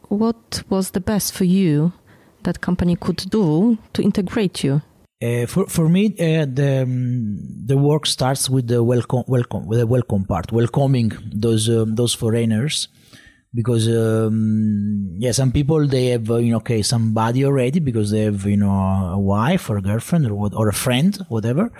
what 0.08 0.62
was 0.68 0.90
the 0.90 1.00
best 1.00 1.32
for 1.32 1.44
you 1.44 1.92
that 2.42 2.60
company 2.60 2.96
could 2.96 3.24
do 3.30 3.78
to 3.94 4.02
integrate 4.02 4.62
you? 4.62 4.82
Uh, 5.22 5.46
for 5.46 5.66
for 5.66 5.88
me, 5.88 6.06
uh, 6.18 6.46
the 6.58 6.82
um, 6.82 7.38
the 7.64 7.76
work 7.76 8.06
starts 8.06 8.50
with 8.50 8.66
the 8.66 8.82
welcome 8.82 9.22
welcome 9.28 9.66
with 9.66 9.78
the 9.78 9.86
welcome 9.86 10.24
part, 10.24 10.50
welcoming 10.50 11.12
those 11.32 11.68
um, 11.68 11.94
those 11.94 12.12
foreigners. 12.12 12.88
Because 13.54 13.86
um, 13.86 15.14
yeah 15.18 15.30
some 15.32 15.52
people 15.52 15.86
they 15.86 16.06
have 16.06 16.30
uh, 16.30 16.36
you 16.36 16.50
know 16.50 16.56
okay 16.56 16.80
somebody 16.82 17.44
already 17.44 17.80
because 17.80 18.10
they 18.10 18.22
have 18.22 18.46
you 18.46 18.56
know 18.56 18.70
a 18.70 19.18
wife 19.18 19.68
or 19.68 19.76
a 19.76 19.82
girlfriend 19.82 20.26
or 20.26 20.34
what 20.34 20.54
or 20.54 20.68
a 20.68 20.72
friend 20.72 21.14
whatever 21.28 21.70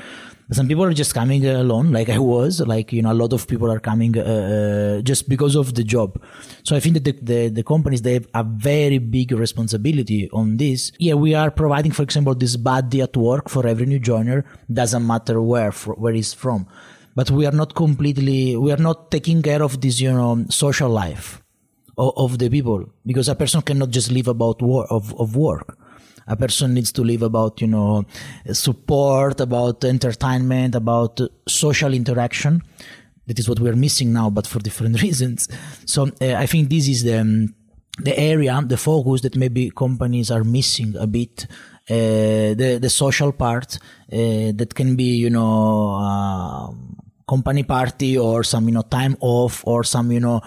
some 0.53 0.69
people 0.69 0.85
are 0.85 0.93
just 0.93 1.15
coming 1.15 1.45
alone 1.47 1.93
like 1.93 2.09
i 2.09 2.19
was 2.19 2.61
like 2.61 2.93
you 2.93 3.03
know 3.03 3.13
a 3.13 3.19
lot 3.23 3.33
of 3.33 3.47
people 3.47 3.71
are 3.71 3.81
coming 3.81 4.17
uh, 4.19 4.23
uh, 4.23 5.03
just 5.03 5.29
because 5.29 5.55
of 5.55 5.75
the 5.75 5.85
job. 5.85 6.21
So 6.65 6.77
i 6.77 6.81
think 6.81 6.95
that 6.95 7.05
the, 7.05 7.13
the, 7.13 7.49
the, 7.49 7.63
companies 7.63 8.03
they 8.03 8.15
have 8.15 8.29
a 8.35 8.45
very 8.45 8.99
big 8.99 9.33
responsibility 9.33 10.29
on 10.33 10.57
this. 10.57 10.93
Yeah 10.99 11.15
we 11.15 11.35
are 11.35 11.51
providing 11.51 11.93
for 11.93 12.03
example 12.03 12.35
this 12.35 12.57
buddy 12.57 13.01
at 13.01 13.17
work 13.17 13.49
for 13.49 13.67
every 13.67 13.87
new 13.87 13.99
joiner 13.99 14.45
doesn't 14.73 15.07
matter 15.07 15.41
where 15.41 15.73
for, 15.73 15.95
where 15.95 16.13
he's 16.13 16.35
from. 16.35 16.67
But 17.15 17.31
we 17.31 17.47
are 17.47 17.53
not 17.53 17.75
completely 17.75 18.57
we 18.57 18.73
are 18.73 18.83
not 18.89 19.11
taking 19.11 19.43
care 19.43 19.63
of 19.63 19.81
this 19.81 20.01
you 20.01 20.13
know 20.13 20.45
social 20.49 20.91
life 20.91 21.43
of, 21.99 22.13
of 22.17 22.39
the 22.39 22.49
people 22.49 22.87
because 23.07 23.29
a 23.29 23.35
person 23.35 23.63
cannot 23.63 23.91
just 23.91 24.11
live 24.11 24.29
about 24.29 24.63
work 24.63 24.87
of, 24.91 25.15
of 25.21 25.37
work 25.37 25.79
a 26.27 26.37
person 26.37 26.75
needs 26.75 26.93
to 26.93 27.03
live 27.03 27.23
about 27.23 27.61
you 27.61 27.67
know 27.67 28.05
support 28.53 29.41
about 29.41 29.85
entertainment 29.85 30.75
about 30.75 31.21
social 31.49 31.93
interaction 31.95 32.63
that 33.27 33.39
is 33.39 33.49
what 33.49 33.61
we're 33.61 33.77
missing 33.77 34.13
now 34.13 34.29
but 34.31 34.47
for 34.47 34.59
different 34.59 35.03
reasons 35.07 35.49
so 35.85 36.11
uh, 36.21 36.35
i 36.35 36.47
think 36.47 36.69
this 36.69 36.89
is 36.89 37.05
the 37.05 37.19
um, 37.19 37.55
the 37.99 38.19
area 38.19 38.61
the 38.67 38.77
focus 38.77 39.21
that 39.21 39.37
maybe 39.37 39.71
companies 39.71 40.31
are 40.31 40.45
missing 40.45 40.95
a 40.97 41.07
bit 41.07 41.47
uh, 41.91 42.55
the 42.55 42.79
the 42.81 42.89
social 42.89 43.33
part 43.33 43.79
uh, 44.13 44.53
that 44.55 44.73
can 44.75 44.97
be 44.97 45.17
you 45.17 45.29
know 45.29 45.97
uh, 45.97 46.71
company 47.29 47.65
party 47.65 48.17
or 48.17 48.45
some 48.45 48.67
you 48.69 48.75
know 48.75 48.83
time 48.83 49.17
off 49.21 49.63
or 49.67 49.85
some 49.85 50.11
you 50.13 50.21
know 50.21 50.41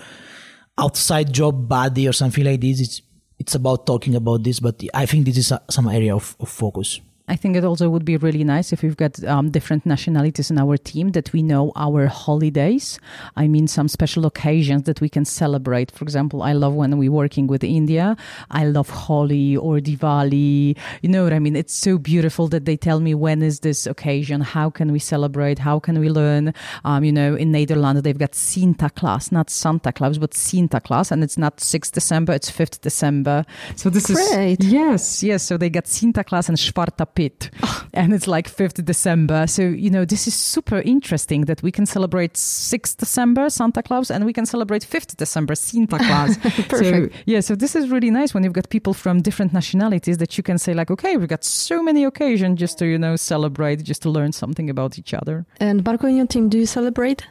outside 0.77 1.31
job 1.31 1.67
buddy 1.67 2.07
or 2.07 2.13
something 2.13 2.45
like 2.45 2.61
this. 2.61 2.79
It's 2.79 3.01
it's 3.39 3.55
about 3.55 3.85
talking 3.85 4.15
about 4.15 4.43
this, 4.43 4.59
but 4.59 4.81
I 4.93 5.05
think 5.05 5.25
this 5.25 5.37
is 5.37 5.51
a, 5.51 5.61
some 5.69 5.87
area 5.87 6.15
of, 6.15 6.35
of 6.39 6.49
focus. 6.49 7.01
I 7.27 7.35
think 7.35 7.55
it 7.55 7.63
also 7.63 7.89
would 7.89 8.05
be 8.05 8.17
really 8.17 8.43
nice 8.43 8.71
if 8.71 8.83
we've 8.83 8.95
got 8.95 9.23
um, 9.23 9.49
different 9.49 9.83
nationalities 9.83 10.51
in 10.51 10.59
our 10.59 10.77
team 10.77 11.11
that 11.11 11.33
we 11.33 11.41
know 11.41 11.71
our 11.75 12.05
holidays. 12.05 12.99
I 13.35 13.47
mean, 13.47 13.67
some 13.67 13.87
special 13.87 14.27
occasions 14.27 14.83
that 14.83 15.01
we 15.01 15.09
can 15.09 15.25
celebrate. 15.25 15.89
For 15.89 16.03
example, 16.03 16.43
I 16.43 16.53
love 16.53 16.75
when 16.75 16.95
we're 16.99 17.11
working 17.11 17.47
with 17.47 17.63
India. 17.63 18.15
I 18.51 18.65
love 18.65 18.89
Holi 18.89 19.57
or 19.57 19.79
Diwali. 19.79 20.77
You 21.01 21.09
know 21.09 21.23
what 21.23 21.33
I 21.33 21.39
mean? 21.39 21.55
It's 21.55 21.73
so 21.73 21.97
beautiful 21.97 22.47
that 22.49 22.65
they 22.65 22.77
tell 22.77 22.99
me 22.99 23.15
when 23.15 23.41
is 23.41 23.61
this 23.61 23.87
occasion? 23.87 24.41
How 24.41 24.69
can 24.69 24.91
we 24.91 24.99
celebrate? 24.99 25.57
How 25.57 25.79
can 25.79 25.99
we 25.99 26.09
learn? 26.09 26.53
Um, 26.83 27.03
you 27.03 27.11
know, 27.11 27.35
in 27.35 27.51
Netherlands, 27.51 28.03
they've 28.03 28.17
got 28.17 28.33
Sinterklaas, 28.33 29.31
not 29.31 29.49
Santa 29.49 29.91
Claus, 29.91 30.19
but 30.19 30.31
Sinterklaas. 30.31 31.11
And 31.11 31.23
it's 31.23 31.39
not 31.39 31.57
6th 31.57 31.91
December, 31.91 32.33
it's 32.33 32.51
5th 32.51 32.81
December. 32.81 33.45
So 33.75 33.89
this 33.89 34.11
is 34.11 34.29
Great. 34.29 34.59
is. 34.59 34.71
Yes, 34.71 35.23
yes. 35.23 35.41
So 35.41 35.57
they 35.57 35.71
got 35.71 35.85
Sinterklaas 35.85 36.49
and 36.49 36.57
Zwarte 36.57 37.14
Piet 37.15 37.49
and 37.93 38.13
it's 38.13 38.27
like 38.27 38.49
5th 38.49 38.83
December. 38.85 39.47
So, 39.47 39.63
you 39.63 39.89
know, 39.89 40.05
this 40.05 40.27
is 40.27 40.33
super 40.33 40.81
interesting 40.81 41.45
that 41.45 41.63
we 41.63 41.71
can 41.71 41.85
celebrate 41.85 42.33
6th 42.33 42.97
December, 42.97 43.49
Santa 43.49 43.81
Claus, 43.81 44.11
and 44.11 44.25
we 44.25 44.33
can 44.33 44.45
celebrate 44.45 44.83
5th 44.83 45.15
December, 45.17 45.55
Santa 45.55 45.97
Claus. 45.97 46.37
Perfect. 46.69 47.13
So, 47.13 47.19
yeah, 47.25 47.39
so 47.39 47.55
this 47.55 47.75
is 47.75 47.89
really 47.89 48.11
nice 48.11 48.33
when 48.33 48.43
you've 48.43 48.53
got 48.53 48.69
people 48.69 48.93
from 48.93 49.21
different 49.21 49.53
nationalities 49.53 50.17
that 50.17 50.37
you 50.37 50.43
can 50.43 50.57
say, 50.57 50.73
like, 50.73 50.91
okay, 50.91 51.17
we've 51.17 51.29
got 51.29 51.43
so 51.43 51.81
many 51.81 52.03
occasions 52.03 52.59
just 52.59 52.77
to, 52.79 52.85
you 52.85 52.97
know, 52.97 53.15
celebrate, 53.15 53.83
just 53.83 54.01
to 54.03 54.09
learn 54.09 54.31
something 54.31 54.69
about 54.69 54.99
each 54.99 55.13
other. 55.13 55.45
And 55.59 55.83
Marco, 55.83 56.07
in 56.07 56.17
your 56.17 56.27
team, 56.27 56.49
do 56.49 56.59
you 56.59 56.65
celebrate? 56.65 57.25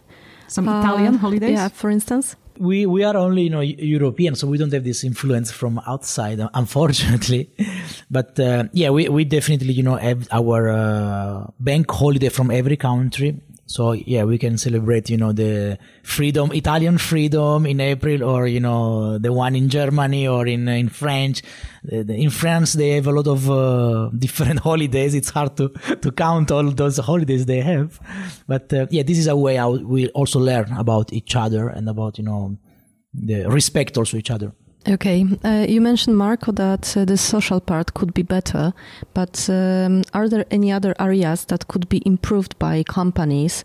Some 0.48 0.68
uh, 0.68 0.80
Italian 0.80 1.14
holidays? 1.14 1.52
Yeah, 1.52 1.68
for 1.68 1.90
instance 1.90 2.36
we 2.58 2.86
we 2.86 3.04
are 3.04 3.16
only 3.16 3.42
you 3.42 3.50
know 3.50 3.60
European, 3.60 4.34
so 4.34 4.46
we 4.46 4.58
don't 4.58 4.72
have 4.72 4.84
this 4.84 5.04
influence 5.04 5.50
from 5.50 5.80
outside, 5.86 6.40
unfortunately. 6.54 7.50
but 8.10 8.38
uh, 8.38 8.64
yeah, 8.72 8.90
we 8.90 9.08
we 9.08 9.24
definitely 9.24 9.72
you 9.72 9.82
know 9.82 9.96
have 9.96 10.28
our 10.30 10.68
uh, 10.68 11.46
bank 11.58 11.90
holiday 11.90 12.28
from 12.28 12.50
every 12.50 12.76
country. 12.76 13.40
So 13.66 13.92
yeah, 13.92 14.24
we 14.24 14.36
can 14.38 14.58
celebrate, 14.58 15.08
you 15.08 15.16
know, 15.16 15.32
the 15.32 15.78
freedom, 16.02 16.52
Italian 16.52 16.98
freedom 16.98 17.64
in 17.64 17.80
April, 17.80 18.22
or 18.22 18.46
you 18.46 18.60
know, 18.60 19.18
the 19.18 19.32
one 19.32 19.56
in 19.56 19.68
Germany 19.68 20.28
or 20.28 20.46
in 20.46 20.68
in 20.68 20.88
French. 20.88 21.42
In 21.90 22.30
France, 22.30 22.74
they 22.74 22.90
have 22.90 23.06
a 23.06 23.12
lot 23.12 23.26
of 23.26 23.50
uh, 23.50 24.10
different 24.18 24.60
holidays. 24.60 25.14
It's 25.14 25.30
hard 25.30 25.56
to 25.56 25.68
to 26.02 26.12
count 26.12 26.50
all 26.50 26.70
those 26.70 26.98
holidays 26.98 27.46
they 27.46 27.60
have, 27.60 28.00
but 28.46 28.72
uh, 28.72 28.86
yeah, 28.90 29.02
this 29.02 29.18
is 29.18 29.26
a 29.26 29.36
way 29.36 29.56
how 29.56 29.72
we 29.76 30.08
also 30.08 30.38
learn 30.40 30.72
about 30.72 31.12
each 31.12 31.34
other 31.34 31.68
and 31.68 31.88
about 31.88 32.18
you 32.18 32.24
know 32.24 32.58
the 33.14 33.48
respect 33.48 33.96
also 33.96 34.16
each 34.18 34.30
other. 34.30 34.52
Okay, 34.86 35.24
uh, 35.42 35.64
you 35.66 35.80
mentioned 35.80 36.18
Marco 36.18 36.52
that 36.52 36.94
uh, 36.94 37.06
the 37.06 37.16
social 37.16 37.58
part 37.58 37.94
could 37.94 38.12
be 38.12 38.22
better, 38.22 38.74
but 39.14 39.48
um, 39.48 40.02
are 40.12 40.28
there 40.28 40.44
any 40.50 40.70
other 40.70 40.94
areas 41.00 41.46
that 41.46 41.68
could 41.68 41.88
be 41.88 42.02
improved 42.04 42.58
by 42.58 42.82
companies 42.82 43.64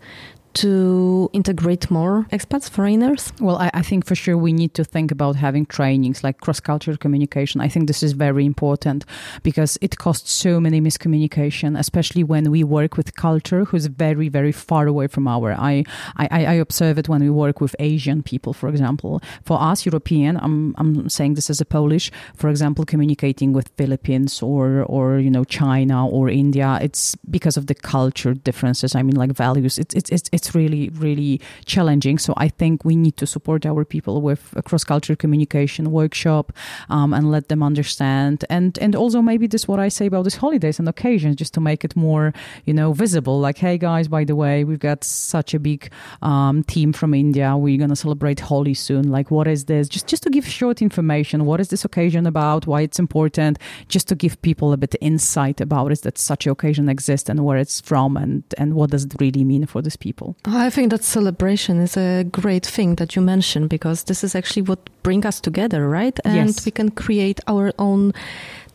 to 0.60 1.30
integrate 1.32 1.90
more 1.90 2.28
expats, 2.34 2.70
foreigners? 2.70 3.32
Well, 3.40 3.58
I, 3.58 3.72
I, 3.74 3.82
think 3.82 4.06
for 4.06 4.14
sure 4.14 4.38
we 4.38 4.52
need 4.52 4.74
to 4.74 4.84
think 4.84 5.10
about 5.10 5.38
having 5.38 5.66
trainings 5.66 6.22
like 6.22 6.42
cross 6.42 6.60
cultural 6.60 6.98
communication. 6.98 7.62
I 7.62 7.70
think 7.70 7.88
this 7.88 8.04
is 8.04 8.12
very 8.12 8.46
important 8.46 9.06
because 9.42 9.78
it 9.80 9.98
costs 9.98 10.34
so 10.34 10.60
many 10.60 10.82
miscommunication, 10.82 11.80
especially 11.80 12.26
when 12.26 12.52
we 12.52 12.66
work 12.66 12.98
with 12.98 13.16
culture 13.16 13.64
who's 13.64 13.86
very, 13.86 14.28
very 14.28 14.52
far 14.52 14.86
away 14.88 15.08
from 15.08 15.30
our. 15.30 15.54
I, 15.54 15.86
I, 16.18 16.28
I 16.46 16.54
observe 16.56 16.98
it 16.98 17.08
when 17.08 17.22
we 17.22 17.30
work 17.30 17.62
with 17.62 17.74
Asian 17.80 18.22
people, 18.22 18.52
for 18.52 18.68
example. 18.68 19.22
For 19.46 19.62
us, 19.62 19.86
European, 19.86 20.36
I'm, 20.38 20.76
I'm 20.78 21.08
saying 21.08 21.36
this 21.36 21.50
as 21.50 21.62
a 21.62 21.66
Polish, 21.66 22.12
for 22.36 22.50
example, 22.50 22.84
communicating 22.84 23.54
with 23.54 23.72
Philippines 23.78 24.42
or, 24.42 24.84
or, 24.84 25.20
you 25.20 25.32
know, 25.32 25.46
China 25.46 26.06
or 26.06 26.28
India, 26.30 26.80
it's 26.82 27.16
because 27.30 27.56
of 27.56 27.68
the 27.68 27.76
culture 27.76 28.34
differences. 28.34 28.94
I 28.94 29.04
mean, 29.04 29.16
like 29.16 29.32
values. 29.32 29.80
It's, 29.80 29.96
it's, 29.96 30.10
it's, 30.10 30.30
it's 30.34 30.49
really, 30.56 30.90
really 30.90 31.42
challenging. 31.66 32.18
So 32.18 32.34
I 32.38 32.50
think 32.50 32.86
we 32.86 32.96
need 32.96 33.18
to 33.18 33.28
support 33.28 33.66
our 33.66 33.86
people 33.86 34.22
with 34.22 34.54
a 34.56 34.62
cross 34.62 34.84
cultural 34.84 35.16
communication 35.16 35.92
workshop 35.92 36.54
um, 36.90 37.14
and 37.14 37.32
let 37.32 37.50
them 37.50 37.64
understand. 37.64 38.46
And 38.50 38.78
and 38.80 38.96
also 38.96 39.22
maybe 39.22 39.48
this 39.48 39.68
what 39.68 39.80
I 39.80 39.90
say 39.90 40.06
about 40.08 40.24
these 40.24 40.36
holidays 40.36 40.80
and 40.80 40.88
occasions, 40.88 41.36
just 41.36 41.54
to 41.56 41.62
make 41.62 41.84
it 41.84 41.96
more, 41.96 42.34
you 42.66 42.74
know, 42.74 42.94
visible. 42.94 43.40
Like, 43.40 43.58
hey 43.58 43.78
guys, 43.78 44.08
by 44.08 44.24
the 44.24 44.36
way, 44.36 44.64
we've 44.64 44.80
got 44.80 45.04
such 45.04 45.54
a 45.54 45.60
big 45.60 45.92
um, 46.22 46.64
team 46.64 46.94
from 46.94 47.14
India. 47.14 47.56
We're 47.56 47.78
gonna 47.78 47.96
celebrate 47.96 48.40
Holi 48.40 48.74
soon. 48.74 49.10
Like, 49.10 49.32
what 49.32 49.48
is 49.48 49.66
this? 49.66 49.88
Just 49.88 50.08
just 50.08 50.24
to 50.24 50.30
give 50.30 50.48
short 50.48 50.82
information. 50.82 51.46
What 51.46 51.60
is 51.60 51.70
this 51.70 51.86
occasion 51.86 52.26
about? 52.26 52.68
Why 52.68 52.82
it's 52.82 53.00
important? 53.00 53.60
Just 53.88 54.08
to 54.10 54.16
give 54.16 54.42
people 54.42 54.74
a 54.74 54.78
bit 54.78 54.96
of 54.96 55.00
insight 55.02 55.62
about 55.62 55.92
it 55.92 56.02
that 56.02 56.18
such 56.18 56.46
an 56.46 56.52
occasion 56.52 56.90
exists 56.90 57.30
and 57.30 57.46
where 57.46 57.58
it's 57.58 57.82
from 57.82 58.18
and 58.18 58.44
and 58.58 58.74
what 58.74 58.92
does 58.92 59.06
it 59.06 59.16
really 59.20 59.44
mean 59.44 59.66
for 59.66 59.82
these 59.82 59.98
people. 59.98 60.29
I 60.46 60.70
think 60.70 60.92
that 60.92 61.04
celebration 61.04 61.80
is 61.80 61.98
a 61.98 62.24
great 62.24 62.66
thing 62.66 62.96
that 62.96 63.16
you 63.16 63.22
mentioned 63.22 63.70
because 63.70 64.04
this 64.04 64.24
is 64.24 64.36
actually 64.36 64.64
what 64.64 64.90
brings 65.04 65.26
us 65.26 65.40
together, 65.42 65.88
right? 65.88 66.18
And 66.26 66.50
yes. 66.50 66.66
we 66.66 66.72
can 66.72 66.92
create 66.92 67.40
our 67.48 67.72
own 67.78 68.14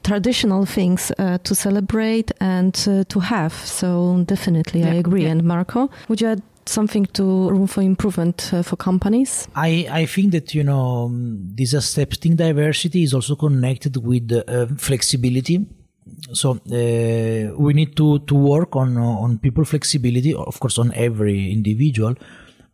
traditional 0.03 0.67
things 0.67 1.11
uh, 1.19 1.39
to 1.39 1.55
celebrate 1.55 2.31
and 2.41 2.75
uh, 2.89 3.05
to 3.09 3.21
have. 3.21 3.53
So 3.53 4.23
definitely, 4.27 4.81
yeah. 4.81 4.93
I 4.93 4.95
agree. 4.95 5.25
Yeah. 5.25 5.31
And 5.31 5.45
Marco, 5.45 5.91
would 6.09 6.21
you 6.21 6.29
add 6.29 6.43
something 6.67 7.07
to 7.07 7.51
room 7.51 7.67
for 7.67 7.83
improvement 7.83 8.51
uh, 8.53 8.63
for 8.63 8.77
companies? 8.77 9.49
I, 9.55 9.87
I 9.91 10.07
think 10.07 10.33
that, 10.33 10.55
you 10.55 10.65
know, 10.65 11.11
this 11.13 11.75
accepting 11.75 12.37
diversity 12.37 13.03
is 13.03 13.15
also 13.15 13.37
connected 13.37 13.97
with 13.97 14.33
uh, 14.33 14.67
flexibility 14.77 15.67
so 16.33 16.53
uh, 16.53 17.55
we 17.57 17.73
need 17.73 17.97
to 17.97 18.19
to 18.21 18.35
work 18.35 18.77
on 18.77 18.97
on 18.97 19.39
people 19.39 19.65
flexibility 19.65 20.35
of 20.35 20.59
course 20.61 20.79
on 20.79 20.93
every 20.95 21.53
individual 21.53 22.15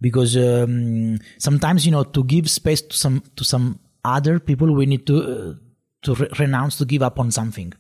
because 0.01 0.37
um, 0.37 1.19
sometimes 1.39 1.85
you 1.87 1.93
know 1.93 2.05
to 2.05 2.25
give 2.25 2.49
space 2.51 2.83
to 2.83 2.97
some 2.97 3.23
to 3.37 3.45
some 3.45 3.79
other 4.05 4.39
people 4.39 4.73
we 4.75 4.87
need 4.87 5.07
to 5.07 5.17
uh, 5.23 5.55
to 6.03 6.15
re- 6.15 6.29
renounce 6.39 6.79
to 6.79 6.85
give 6.85 7.03
up 7.03 7.19
on 7.19 7.31
something. 7.31 7.73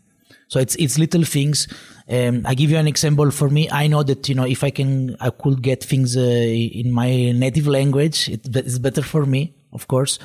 So 0.48 0.60
it's 0.60 0.74
it's 0.76 0.98
little 0.98 1.24
things. 1.24 1.68
Um, 2.08 2.42
i 2.44 2.54
give 2.54 2.70
you 2.70 2.76
an 2.76 2.88
example. 2.88 3.30
For 3.30 3.48
me 3.48 3.68
i 3.70 3.86
know 3.86 4.02
that 4.02 4.28
you 4.28 4.34
know 4.34 4.44
if 4.44 4.64
i 4.64 4.70
can 4.70 5.16
i 5.20 5.30
could 5.30 5.62
get 5.62 5.82
things 5.84 6.16
uh, 6.16 6.20
in 6.20 6.90
my 6.90 7.32
native 7.32 7.66
language 7.66 8.28
it, 8.28 8.56
it's 8.56 8.78
better 8.78 9.02
for 9.02 9.26
me 9.26 9.54
of 9.72 9.86
course 9.86 10.18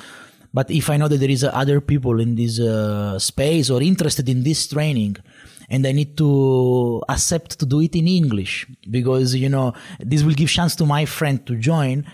but 0.56 0.70
if 0.70 0.88
I 0.88 0.96
know 0.96 1.06
that 1.06 1.18
there 1.18 1.34
is 1.38 1.44
uh, 1.44 1.50
other 1.62 1.82
people 1.82 2.18
in 2.18 2.34
this 2.34 2.58
uh, 2.58 3.18
space 3.18 3.68
or 3.68 3.82
interested 3.82 4.26
in 4.26 4.42
this 4.42 4.66
training, 4.66 5.16
and 5.68 5.86
I 5.86 5.92
need 5.92 6.16
to 6.16 7.02
accept 7.10 7.58
to 7.58 7.66
do 7.66 7.82
it 7.82 7.94
in 7.94 8.08
English 8.08 8.66
because, 8.90 9.34
you 9.34 9.50
know, 9.50 9.74
this 10.00 10.22
will 10.22 10.32
give 10.32 10.48
chance 10.48 10.74
to 10.76 10.86
my 10.86 11.04
friend 11.04 11.44
to 11.48 11.56
join. 11.56 12.06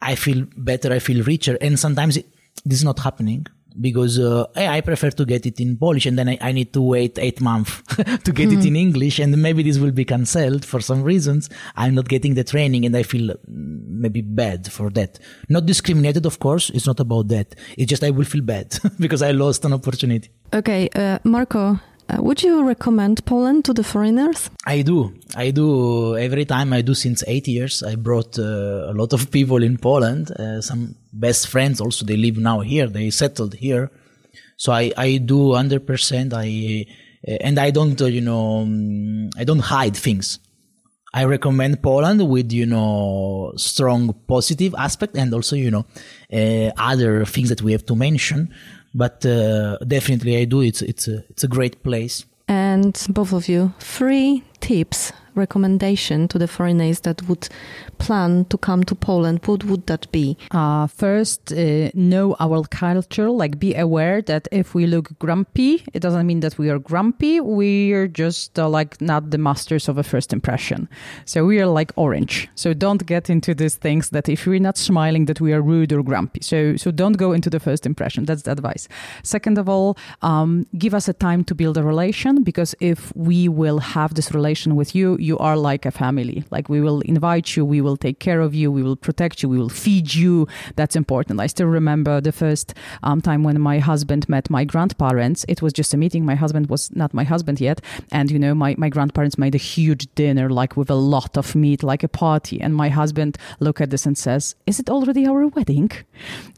I 0.00 0.14
feel 0.14 0.46
better. 0.56 0.92
I 0.92 1.00
feel 1.00 1.24
richer. 1.24 1.58
And 1.60 1.76
sometimes 1.76 2.16
it, 2.16 2.26
this 2.64 2.78
is 2.78 2.84
not 2.84 3.00
happening 3.00 3.48
because 3.80 4.18
uh, 4.18 4.46
I 4.54 4.80
prefer 4.80 5.10
to 5.10 5.24
get 5.24 5.46
it 5.46 5.60
in 5.60 5.76
Polish 5.76 6.06
and 6.06 6.18
then 6.18 6.28
I, 6.28 6.38
I 6.40 6.52
need 6.52 6.72
to 6.74 6.82
wait 6.82 7.18
eight 7.18 7.40
months 7.40 7.82
to 7.96 8.32
get 8.32 8.48
mm. 8.48 8.58
it 8.58 8.64
in 8.64 8.76
English 8.76 9.18
and 9.18 9.36
maybe 9.40 9.62
this 9.62 9.78
will 9.78 9.90
be 9.90 10.04
cancelled 10.04 10.64
for 10.64 10.80
some 10.80 11.02
reasons. 11.02 11.50
I'm 11.76 11.94
not 11.94 12.08
getting 12.08 12.34
the 12.34 12.44
training 12.44 12.84
and 12.86 12.96
I 12.96 13.02
feel 13.02 13.34
mm, 13.34 13.86
maybe 13.88 14.20
bad 14.20 14.70
for 14.70 14.90
that. 14.90 15.18
Not 15.48 15.66
discriminated, 15.66 16.26
of 16.26 16.38
course. 16.38 16.70
It's 16.70 16.86
not 16.86 17.00
about 17.00 17.28
that. 17.28 17.54
It's 17.76 17.90
just 17.90 18.04
I 18.04 18.10
will 18.10 18.24
feel 18.24 18.42
bad 18.42 18.78
because 19.00 19.22
I 19.22 19.32
lost 19.32 19.64
an 19.64 19.72
opportunity. 19.72 20.30
Okay, 20.52 20.88
uh, 20.94 21.18
Marco, 21.24 21.80
uh, 22.08 22.22
would 22.22 22.42
you 22.42 22.64
recommend 22.64 23.24
Poland 23.24 23.64
to 23.64 23.72
the 23.72 23.84
foreigners? 23.84 24.50
I 24.66 24.82
do. 24.82 25.14
I 25.34 25.50
do. 25.50 26.16
Every 26.16 26.44
time 26.44 26.72
I 26.72 26.82
do 26.82 26.94
since 26.94 27.24
eight 27.26 27.48
years. 27.48 27.82
I 27.82 27.94
brought 27.94 28.38
uh, 28.38 28.90
a 28.90 28.94
lot 28.94 29.12
of 29.12 29.30
people 29.30 29.62
in 29.62 29.78
Poland. 29.78 30.30
Uh, 30.30 30.60
some 30.60 30.96
best 31.12 31.48
friends 31.48 31.80
also. 31.80 32.04
They 32.04 32.16
live 32.16 32.36
now 32.36 32.60
here. 32.60 32.88
They 32.88 33.10
settled 33.10 33.54
here. 33.54 33.90
So 34.56 34.72
I, 34.72 34.92
I 34.96 35.16
do 35.16 35.50
100%. 35.50 36.32
I, 36.34 36.86
uh, 37.26 37.36
and 37.40 37.58
I 37.58 37.70
don't, 37.70 38.00
uh, 38.00 38.06
you 38.06 38.20
know, 38.20 38.60
um, 38.62 39.30
I 39.38 39.44
don't 39.44 39.60
hide 39.60 39.96
things. 39.96 40.38
I 41.12 41.24
recommend 41.24 41.80
Poland 41.80 42.28
with, 42.28 42.52
you 42.52 42.66
know, 42.66 43.52
strong 43.56 44.12
positive 44.26 44.74
aspect 44.76 45.16
and 45.16 45.32
also, 45.32 45.54
you 45.54 45.70
know, 45.70 45.86
uh, 46.32 46.72
other 46.76 47.24
things 47.24 47.50
that 47.50 47.62
we 47.62 47.70
have 47.70 47.86
to 47.86 47.94
mention 47.94 48.52
but 48.94 49.26
uh, 49.26 49.76
definitely 49.78 50.36
I 50.36 50.44
do. 50.44 50.60
It's 50.60 50.82
it's 50.82 51.08
a 51.08 51.24
it's 51.30 51.44
a 51.44 51.48
great 51.48 51.82
place. 51.82 52.24
And 52.46 52.94
both 53.08 53.32
of 53.32 53.48
you, 53.48 53.72
three 53.80 54.42
tips 54.60 55.12
recommendation 55.34 56.28
to 56.28 56.38
the 56.38 56.48
foreigners 56.48 57.00
that 57.00 57.28
would 57.28 57.48
plan 57.98 58.44
to 58.46 58.58
come 58.58 58.84
to 58.84 58.94
Poland, 58.94 59.40
what 59.46 59.64
would 59.64 59.86
that 59.86 60.10
be? 60.12 60.36
Uh, 60.50 60.86
first, 60.86 61.52
uh, 61.52 61.90
know 61.94 62.36
our 62.40 62.64
culture, 62.64 63.30
like 63.30 63.58
be 63.58 63.74
aware 63.74 64.22
that 64.22 64.48
if 64.52 64.74
we 64.74 64.86
look 64.86 65.18
grumpy, 65.18 65.84
it 65.92 66.00
doesn't 66.00 66.26
mean 66.26 66.40
that 66.40 66.58
we 66.58 66.70
are 66.70 66.78
grumpy. 66.78 67.40
We're 67.40 68.08
just 68.08 68.58
uh, 68.58 68.68
like 68.68 69.00
not 69.00 69.30
the 69.30 69.38
masters 69.38 69.88
of 69.88 69.98
a 69.98 70.02
first 70.02 70.32
impression. 70.32 70.88
So 71.24 71.44
we 71.44 71.60
are 71.60 71.66
like 71.66 71.92
orange. 71.96 72.48
So 72.54 72.74
don't 72.74 73.04
get 73.06 73.30
into 73.30 73.54
these 73.54 73.76
things 73.76 74.10
that 74.10 74.28
if 74.28 74.46
we're 74.46 74.60
not 74.60 74.76
smiling, 74.76 75.26
that 75.26 75.40
we 75.40 75.52
are 75.52 75.62
rude 75.62 75.92
or 75.92 76.02
grumpy. 76.02 76.40
So, 76.42 76.76
so 76.76 76.90
don't 76.90 77.16
go 77.16 77.32
into 77.32 77.50
the 77.50 77.60
first 77.60 77.86
impression. 77.86 78.24
That's 78.24 78.42
the 78.42 78.52
advice. 78.52 78.88
Second 79.22 79.58
of 79.58 79.68
all, 79.68 79.96
um, 80.22 80.66
give 80.78 80.94
us 80.94 81.08
a 81.08 81.12
time 81.12 81.44
to 81.44 81.54
build 81.54 81.76
a 81.76 81.82
relation 81.82 82.42
because 82.42 82.74
if 82.80 83.14
we 83.16 83.48
will 83.48 83.78
have 83.78 84.14
this 84.14 84.32
relation 84.32 84.76
with 84.76 84.94
you, 84.94 85.16
you 85.24 85.38
are 85.38 85.56
like 85.56 85.86
a 85.86 85.90
family. 85.90 86.44
Like 86.50 86.68
we 86.68 86.80
will 86.80 87.00
invite 87.00 87.56
you, 87.56 87.64
we 87.64 87.80
will 87.80 87.96
take 87.96 88.18
care 88.18 88.40
of 88.40 88.54
you, 88.54 88.70
we 88.70 88.82
will 88.82 88.96
protect 88.96 89.42
you, 89.42 89.48
we 89.48 89.58
will 89.58 89.68
feed 89.68 90.14
you. 90.14 90.46
That's 90.76 90.96
important. 90.96 91.40
I 91.40 91.46
still 91.46 91.66
remember 91.66 92.20
the 92.20 92.32
first 92.32 92.74
um, 93.02 93.20
time 93.20 93.42
when 93.42 93.60
my 93.60 93.78
husband 93.78 94.28
met 94.28 94.50
my 94.50 94.64
grandparents. 94.64 95.44
It 95.48 95.62
was 95.62 95.72
just 95.72 95.94
a 95.94 95.96
meeting. 95.96 96.24
My 96.24 96.34
husband 96.34 96.68
was 96.68 96.94
not 96.94 97.14
my 97.14 97.24
husband 97.24 97.60
yet. 97.60 97.80
And, 98.12 98.30
you 98.30 98.38
know, 98.38 98.54
my, 98.54 98.74
my 98.78 98.88
grandparents 98.88 99.38
made 99.38 99.54
a 99.54 99.58
huge 99.58 100.06
dinner, 100.14 100.50
like 100.50 100.76
with 100.76 100.90
a 100.90 100.94
lot 100.94 101.36
of 101.36 101.54
meat, 101.54 101.82
like 101.82 102.02
a 102.02 102.08
party. 102.08 102.60
And 102.60 102.74
my 102.74 102.88
husband 102.88 103.38
looked 103.60 103.80
at 103.80 103.90
this 103.90 104.06
and 104.06 104.16
says, 104.16 104.54
Is 104.66 104.78
it 104.78 104.90
already 104.90 105.26
our 105.26 105.46
wedding? 105.48 105.90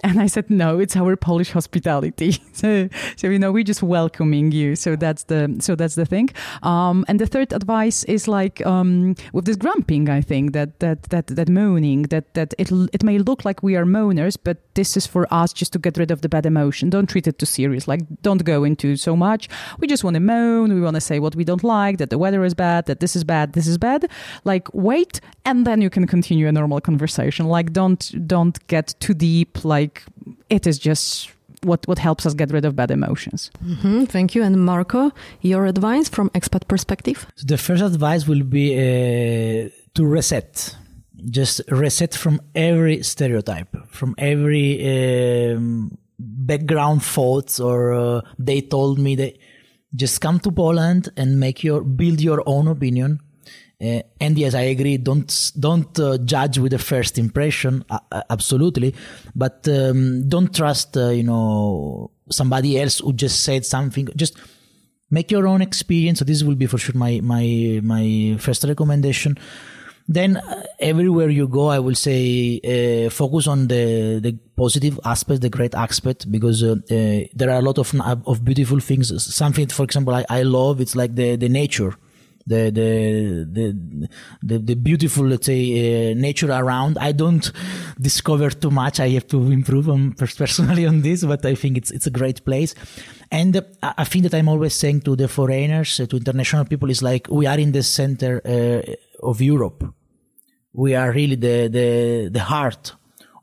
And 0.03 0.21
I 0.21 0.27
said, 0.27 0.51
No, 0.51 0.79
it's 0.79 0.97
our 0.97 1.17
Polish 1.17 1.51
hospitality. 1.51 2.43
so, 2.53 2.89
so, 3.17 3.29
you 3.29 3.39
know, 3.39 3.53
we're 3.53 3.65
just 3.65 3.83
welcoming 3.83 4.53
you. 4.53 4.77
So 4.77 4.97
that's 4.97 5.25
the, 5.25 5.57
so 5.61 5.75
that's 5.75 5.95
the 5.95 6.07
thing. 6.07 6.31
Um, 6.63 7.05
and 7.09 7.21
the 7.21 7.27
third 7.27 7.53
advice 7.53 8.05
is 8.05 8.29
like, 8.29 8.56
um, 8.65 9.15
with 9.33 9.45
this 9.45 9.57
grumping, 9.57 10.09
I 10.09 10.21
think 10.21 10.53
that, 10.53 10.81
that, 10.81 11.05
that 11.05 11.27
that 11.29 11.49
moaning 11.49 12.03
that 12.05 12.35
that 12.35 12.55
it 12.59 12.71
it 12.93 13.03
may 13.03 13.19
look 13.19 13.45
like 13.45 13.63
we 13.63 13.77
are 13.77 13.85
moaners 13.85 14.37
but 14.43 14.59
this 14.75 14.97
is 14.97 15.07
for 15.07 15.27
us 15.33 15.53
just 15.53 15.73
to 15.73 15.79
get 15.79 15.97
rid 15.97 16.11
of 16.11 16.21
the 16.21 16.29
bad 16.29 16.47
emotion. 16.47 16.91
Don't 16.91 17.09
treat 17.09 17.27
it 17.27 17.39
too 17.39 17.47
serious. 17.47 17.89
Like 17.89 18.03
don't 18.23 18.45
go 18.45 18.65
into 18.65 18.97
so 18.97 19.17
much. 19.17 19.49
We 19.79 19.87
just 19.87 20.05
want 20.05 20.15
to 20.15 20.21
moan. 20.21 20.75
We 20.75 20.81
want 20.81 20.95
to 20.95 21.01
say 21.01 21.19
what 21.19 21.35
we 21.35 21.45
don't 21.45 21.65
like 21.65 21.99
that 21.99 22.11
the 22.11 22.19
weather 22.19 22.45
is 22.45 22.55
bad 22.55 22.87
that 22.87 23.01
this 23.01 23.17
is 23.17 23.25
bad 23.25 23.53
this 23.53 23.67
is 23.67 23.79
bad. 23.79 24.11
Like 24.45 24.73
wait 24.73 25.21
and 25.45 25.67
then 25.67 25.81
you 25.81 25.91
can 25.91 26.07
continue 26.07 26.49
a 26.49 26.53
normal 26.53 26.81
conversation. 26.81 27.47
Like 27.47 27.73
don't 27.73 28.27
don't 28.27 28.65
get 28.67 28.95
too 29.01 29.15
deep. 29.15 29.65
Like 29.65 30.03
it 30.49 30.67
is 30.67 30.79
just 30.79 31.31
what 31.67 31.87
what 31.89 31.99
helps 31.99 32.25
us 32.27 32.35
get 32.35 32.51
rid 32.53 32.65
of 32.65 32.75
bad 32.75 32.91
emotions. 32.91 33.51
Mm-hmm, 33.65 34.05
thank 34.05 34.35
you. 34.35 34.43
And 34.43 34.65
Marco, 34.65 35.13
your 35.41 35.67
advice 35.67 36.09
from 36.09 36.31
expat 36.31 36.67
perspective? 36.69 37.27
So 37.35 37.45
the 37.47 37.59
first 37.59 37.83
advice 37.83 38.27
will 38.27 38.45
be 38.45 38.67
uh, 38.75 39.69
to 39.95 40.07
reset 40.07 40.77
just 41.31 41.61
reset 41.69 42.15
from 42.15 42.41
every 42.55 43.03
stereotype, 43.03 43.75
from 43.89 44.15
every 44.19 45.55
um, 45.55 45.97
background 46.19 47.03
thoughts, 47.03 47.61
or 47.61 47.93
uh, 47.93 48.21
they 48.39 48.61
told 48.61 48.99
me 48.99 49.17
that 49.17 49.37
just 49.95 50.21
come 50.21 50.39
to 50.41 50.53
Poland 50.53 51.09
and 51.17 51.41
make 51.41 51.65
your 51.65 51.83
build 51.83 52.21
your 52.21 52.43
own 52.47 52.69
opinion. 52.69 53.21
Uh, 53.83 54.01
and 54.21 54.39
yes, 54.39 54.55
I 54.55 54.63
agree. 54.63 54.97
Don't 54.97 55.53
don't 55.59 55.99
uh, 56.01 56.17
judge 56.19 56.59
with 56.59 56.73
the 56.73 56.79
first 56.79 57.19
impression. 57.19 57.85
Uh, 57.91 58.23
absolutely, 58.31 58.95
but 59.35 59.69
um, 59.69 60.27
don't 60.29 60.55
trust 60.55 60.97
uh, 60.97 61.11
you 61.11 61.23
know 61.23 62.11
somebody 62.31 62.81
else 62.81 63.01
who 63.01 63.13
just 63.13 63.43
said 63.43 63.67
something. 63.67 64.09
Just 64.17 64.39
make 65.11 65.31
your 65.31 65.47
own 65.47 65.61
experience. 65.61 66.21
So 66.21 66.25
this 66.25 66.43
will 66.43 66.55
be 66.55 66.67
for 66.67 66.79
sure 66.79 66.97
my 66.97 67.21
my 67.23 67.81
my 67.83 68.37
first 68.41 68.65
recommendation 68.65 69.37
then 70.09 70.37
uh, 70.37 70.63
everywhere 70.79 71.29
you 71.29 71.49
go 71.49 71.67
i 71.69 71.79
will 71.79 71.95
say 71.95 72.61
uh, 72.65 73.11
focus 73.11 73.47
on 73.47 73.67
the 73.67 74.21
the 74.23 74.33
positive 74.57 74.99
aspect 75.05 75.41
the 75.41 75.51
great 75.51 75.75
aspect 75.75 76.31
because 76.31 76.63
uh, 76.63 76.77
uh 76.91 77.27
there 77.35 77.51
are 77.51 77.59
a 77.59 77.63
lot 77.63 77.79
of 77.79 77.93
of 78.27 78.45
beautiful 78.45 78.79
things 78.79 79.11
something 79.35 79.67
for 79.67 79.83
example 79.83 80.15
i, 80.15 80.25
I 80.31 80.43
love 80.43 80.81
it's 80.81 80.95
like 80.95 81.15
the 81.15 81.37
the 81.37 81.49
nature 81.49 81.97
the 82.47 82.71
the 82.71 83.47
the 83.57 84.09
the, 84.43 84.59
the 84.59 84.75
beautiful 84.75 85.27
let's 85.27 85.47
say 85.47 85.63
uh, 86.11 86.15
nature 86.15 86.51
around. 86.51 86.99
I 86.99 87.13
don't 87.13 87.51
discover 88.01 88.51
too 88.51 88.71
much. 88.71 89.01
I 89.01 89.09
have 89.11 89.27
to 89.29 89.51
improve 89.51 89.89
on 89.89 90.13
personally 90.43 90.87
on 90.87 91.03
this 91.03 91.25
but 91.25 91.45
i 91.45 91.55
think 91.55 91.77
it's 91.77 91.91
it's 91.91 92.07
a 92.07 92.11
great 92.11 92.45
place. 92.45 92.75
And 93.31 93.57
uh, 93.57 93.63
i 93.83 94.05
think 94.05 94.23
that 94.25 94.35
i'm 94.35 94.49
always 94.49 94.75
saying 94.75 95.01
to 95.03 95.17
the 95.17 95.29
foreigners 95.29 95.97
to 95.97 96.17
international 96.17 96.65
people 96.65 96.91
is 96.91 97.03
like 97.03 97.27
we 97.29 97.47
are 97.47 97.59
in 97.59 97.73
the 97.73 97.83
center 97.83 98.43
of 99.23 99.41
europe. 99.41 99.85
We 100.73 100.95
are 100.95 101.11
really 101.11 101.37
the 101.37 101.69
the 101.69 102.29
the 102.33 102.41
heart 102.41 102.95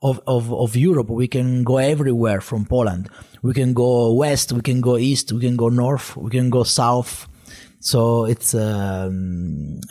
of, 0.03 0.19
of, 0.27 0.53
of 0.53 0.75
Europe. 0.75 1.09
We 1.09 1.27
can 1.27 1.63
go 1.63 1.77
everywhere 1.77 2.41
from 2.41 2.65
Poland. 2.65 3.09
We 3.41 3.53
can 3.53 3.73
go 3.73 4.13
west, 4.13 4.51
we 4.51 4.61
can 4.61 4.81
go 4.81 4.97
east, 4.97 5.31
we 5.31 5.41
can 5.41 5.55
go 5.55 5.69
north, 5.69 6.15
we 6.15 6.29
can 6.29 6.49
go 6.49 6.63
south. 6.63 7.27
So 7.83 8.23
it's 8.23 8.55
um, 8.55 9.81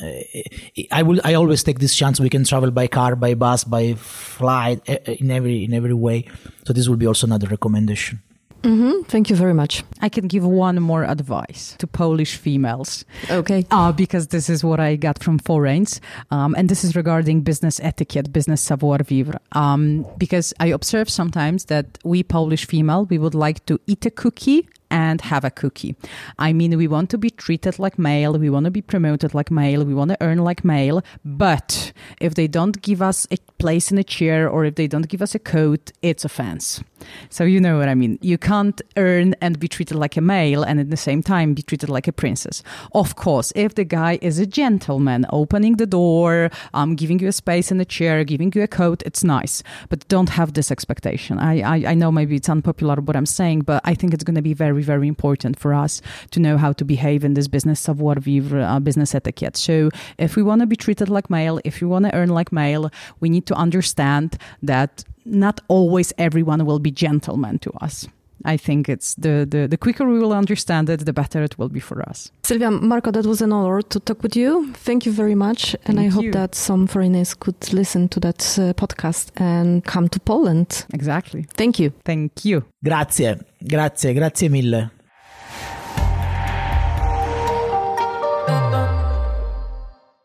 I 0.91 1.03
will 1.03 1.21
I 1.25 1.35
always 1.35 1.63
take 1.63 1.79
this 1.79 1.95
chance. 1.95 2.19
We 2.19 2.31
can 2.31 2.45
travel 2.45 2.71
by 2.71 2.87
car, 2.87 3.15
by 3.17 3.35
bus, 3.35 3.65
by 3.65 3.95
flight, 3.95 4.81
in 4.89 5.31
every 5.31 5.65
in 5.65 5.75
every 5.75 5.93
way. 5.93 6.25
So 6.67 6.73
this 6.73 6.89
will 6.89 6.97
be 6.97 7.07
also 7.07 7.27
another 7.27 7.49
recommendation. 7.49 8.23
Mm-hmm. 8.63 9.03
Thank 9.03 9.29
you 9.29 9.37
very 9.37 9.53
much. 9.53 9.85
I 10.01 10.09
can 10.09 10.27
give 10.27 10.45
one 10.45 10.81
more 10.81 11.05
advice 11.05 11.75
to 11.79 11.87
Polish 11.87 12.37
females. 12.37 13.05
Okay. 13.29 13.67
Uh, 13.71 13.93
because 13.93 14.29
this 14.29 14.49
is 14.49 14.65
what 14.65 14.81
I 14.81 14.97
got 14.97 15.23
from 15.23 15.39
foreigners. 15.39 16.01
Um, 16.31 16.55
and 16.57 16.69
this 16.69 16.85
is 16.85 16.95
regarding 16.95 17.43
business 17.43 17.81
etiquette, 17.81 18.33
business 18.33 18.63
savoir 18.63 19.03
vivre. 19.03 19.39
Um, 19.53 20.07
because 20.17 20.55
I 20.61 20.69
observe 20.69 21.11
sometimes 21.11 21.65
that 21.67 21.99
we 22.05 22.23
Polish 22.23 22.67
female, 22.67 23.05
we 23.07 23.19
would 23.19 23.35
like 23.35 23.67
to 23.67 23.81
eat 23.87 24.07
a 24.07 24.11
cookie 24.11 24.69
and 24.93 25.21
have 25.23 25.45
a 25.45 25.51
cookie. 25.51 25.97
I 26.39 26.53
mean, 26.53 26.77
we 26.77 26.87
want 26.87 27.11
to 27.11 27.19
be 27.19 27.31
treated 27.31 27.79
like 27.79 27.99
male, 27.99 28.39
we 28.39 28.51
want 28.51 28.65
to 28.65 28.71
be 28.71 28.83
promoted 28.83 29.35
like 29.35 29.51
male, 29.51 29.85
we 29.85 29.95
want 29.95 30.11
to 30.11 30.19
earn 30.21 30.39
like 30.39 30.65
male, 30.65 31.03
but 31.25 31.93
if 32.21 32.35
they 32.35 32.47
don't 32.47 32.81
give 32.83 33.03
us 33.03 33.27
a 33.31 33.39
place 33.59 33.91
in 33.91 33.99
a 33.99 34.05
chair 34.05 34.49
or 34.49 34.65
if 34.65 34.75
they 34.75 34.87
don't 34.87 35.09
give 35.09 35.23
us 35.23 35.35
a 35.35 35.39
coat, 35.39 35.91
it's 36.03 36.25
offense. 36.25 36.83
So 37.31 37.45
you 37.45 37.61
know 37.61 37.79
what 37.79 37.89
I 37.89 37.95
mean. 37.95 38.19
You 38.21 38.39
can't 38.39 38.81
earn 38.97 39.35
and 39.41 39.59
be 39.59 39.69
treated 39.69 39.97
like 39.97 40.17
a 40.17 40.21
male 40.21 40.63
and 40.63 40.79
at 40.79 40.91
the 40.91 40.97
same 40.97 41.23
time 41.23 41.55
be 41.55 41.63
treated 41.63 41.89
like 41.89 42.07
a 42.07 42.13
princess. 42.13 42.63
Of 42.95 43.17
course, 43.17 43.53
if 43.57 43.75
the 43.75 43.85
guy 43.85 44.19
is 44.23 44.39
a 44.39 44.47
gentleman, 44.47 45.27
opening 45.31 45.77
the 45.77 45.87
door, 45.87 46.51
um, 46.75 46.95
giving 46.95 47.19
you 47.19 47.29
a 47.29 47.33
space 47.33 47.73
in 47.73 47.81
a 47.81 47.85
chair, 47.85 48.25
giving 48.25 48.53
you 48.55 48.63
a 48.63 48.69
coat, 48.69 49.03
it's 49.05 49.25
nice. 49.25 49.63
But 49.89 50.07
don't 50.09 50.29
have 50.31 50.53
this 50.53 50.71
expectation. 50.71 51.39
I, 51.39 51.61
I, 51.61 51.91
I 51.93 51.95
know 51.95 52.13
maybe 52.13 52.37
it's 52.37 52.49
unpopular 52.49 52.97
what 52.97 53.17
I'm 53.17 53.27
saying, 53.27 53.63
but 53.63 53.81
I 53.85 53.95
think 53.95 54.15
it's 54.15 54.25
going 54.25 54.37
to 54.37 54.43
be 54.43 54.55
very, 54.55 54.82
very 54.83 55.09
important 55.09 55.59
for 55.59 55.75
us 55.75 56.03
to 56.31 56.41
know 56.41 56.57
how 56.59 56.73
to 56.73 56.85
behave 56.85 57.25
in 57.25 57.35
this 57.35 57.49
business 57.49 57.81
savoir 57.81 58.17
vivre, 58.21 58.61
uh, 58.61 58.81
business 58.81 59.15
etiquette. 59.15 59.57
So 59.57 59.91
if 60.19 60.37
we 60.37 60.43
want 60.43 60.61
to 60.61 60.67
be 60.67 60.77
treated 60.77 61.09
like 61.09 61.31
male, 61.31 61.61
if 61.65 61.81
we 61.81 61.87
want 61.87 62.05
to 62.07 62.15
earn 62.15 62.29
like 62.29 62.53
male, 62.53 62.91
we 63.21 63.29
need 63.29 63.47
to 63.47 63.55
understand 63.55 64.37
that 64.63 65.05
not 65.25 65.61
always 65.69 66.13
everyone 66.19 66.65
will 66.67 66.81
be 66.81 66.91
gentleman 66.91 67.59
to 67.61 67.71
us. 67.81 68.09
I 68.45 68.57
think 68.57 68.89
it's 68.89 69.15
the, 69.15 69.47
the, 69.49 69.69
the 69.69 69.77
quicker 69.77 70.05
we 70.07 70.19
will 70.19 70.33
understand 70.33 70.89
it, 70.91 71.05
the 71.05 71.13
better 71.13 71.43
it 71.43 71.59
will 71.59 71.69
be 71.69 71.81
for 71.81 72.03
us. 72.11 72.31
Sylvia, 72.43 72.71
Marco, 72.71 73.11
that 73.11 73.27
was 73.27 73.43
an 73.43 73.53
honor 73.53 73.83
to 73.83 74.01
talk 74.01 74.23
with 74.23 74.37
you. 74.37 74.73
Thank 74.75 75.07
you 75.07 75.13
very 75.13 75.35
much. 75.35 75.77
and 75.87 75.99
I 76.01 76.09
hope 76.09 76.33
that 76.33 76.55
some 76.55 76.87
foreigners 76.87 77.35
could 77.35 77.73
listen 77.73 78.09
to 78.09 78.21
that 78.21 78.59
uh, 78.59 78.73
podcast 78.75 79.31
and 79.37 79.85
come 79.85 80.09
to 80.09 80.21
Poland. 80.21 80.87
Exactly. 80.95 81.47
Thank 81.57 81.79
you. 81.79 81.93
Thank 82.05 82.45
you. 82.45 82.63
Grazie, 82.85 83.37
grazie, 83.61 84.15
grazie 84.15 84.49
mille. 84.51 84.91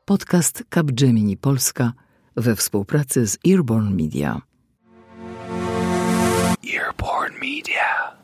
Podcast 0.06 0.64
Capgemini 0.70 1.38
Polska 1.38 1.94
we 2.36 2.56
współpracy 2.56 3.28
z 3.28 3.38
Earborn 3.48 3.96
Media. 3.96 4.42
Earborn 6.70 7.40
Media. 7.40 8.18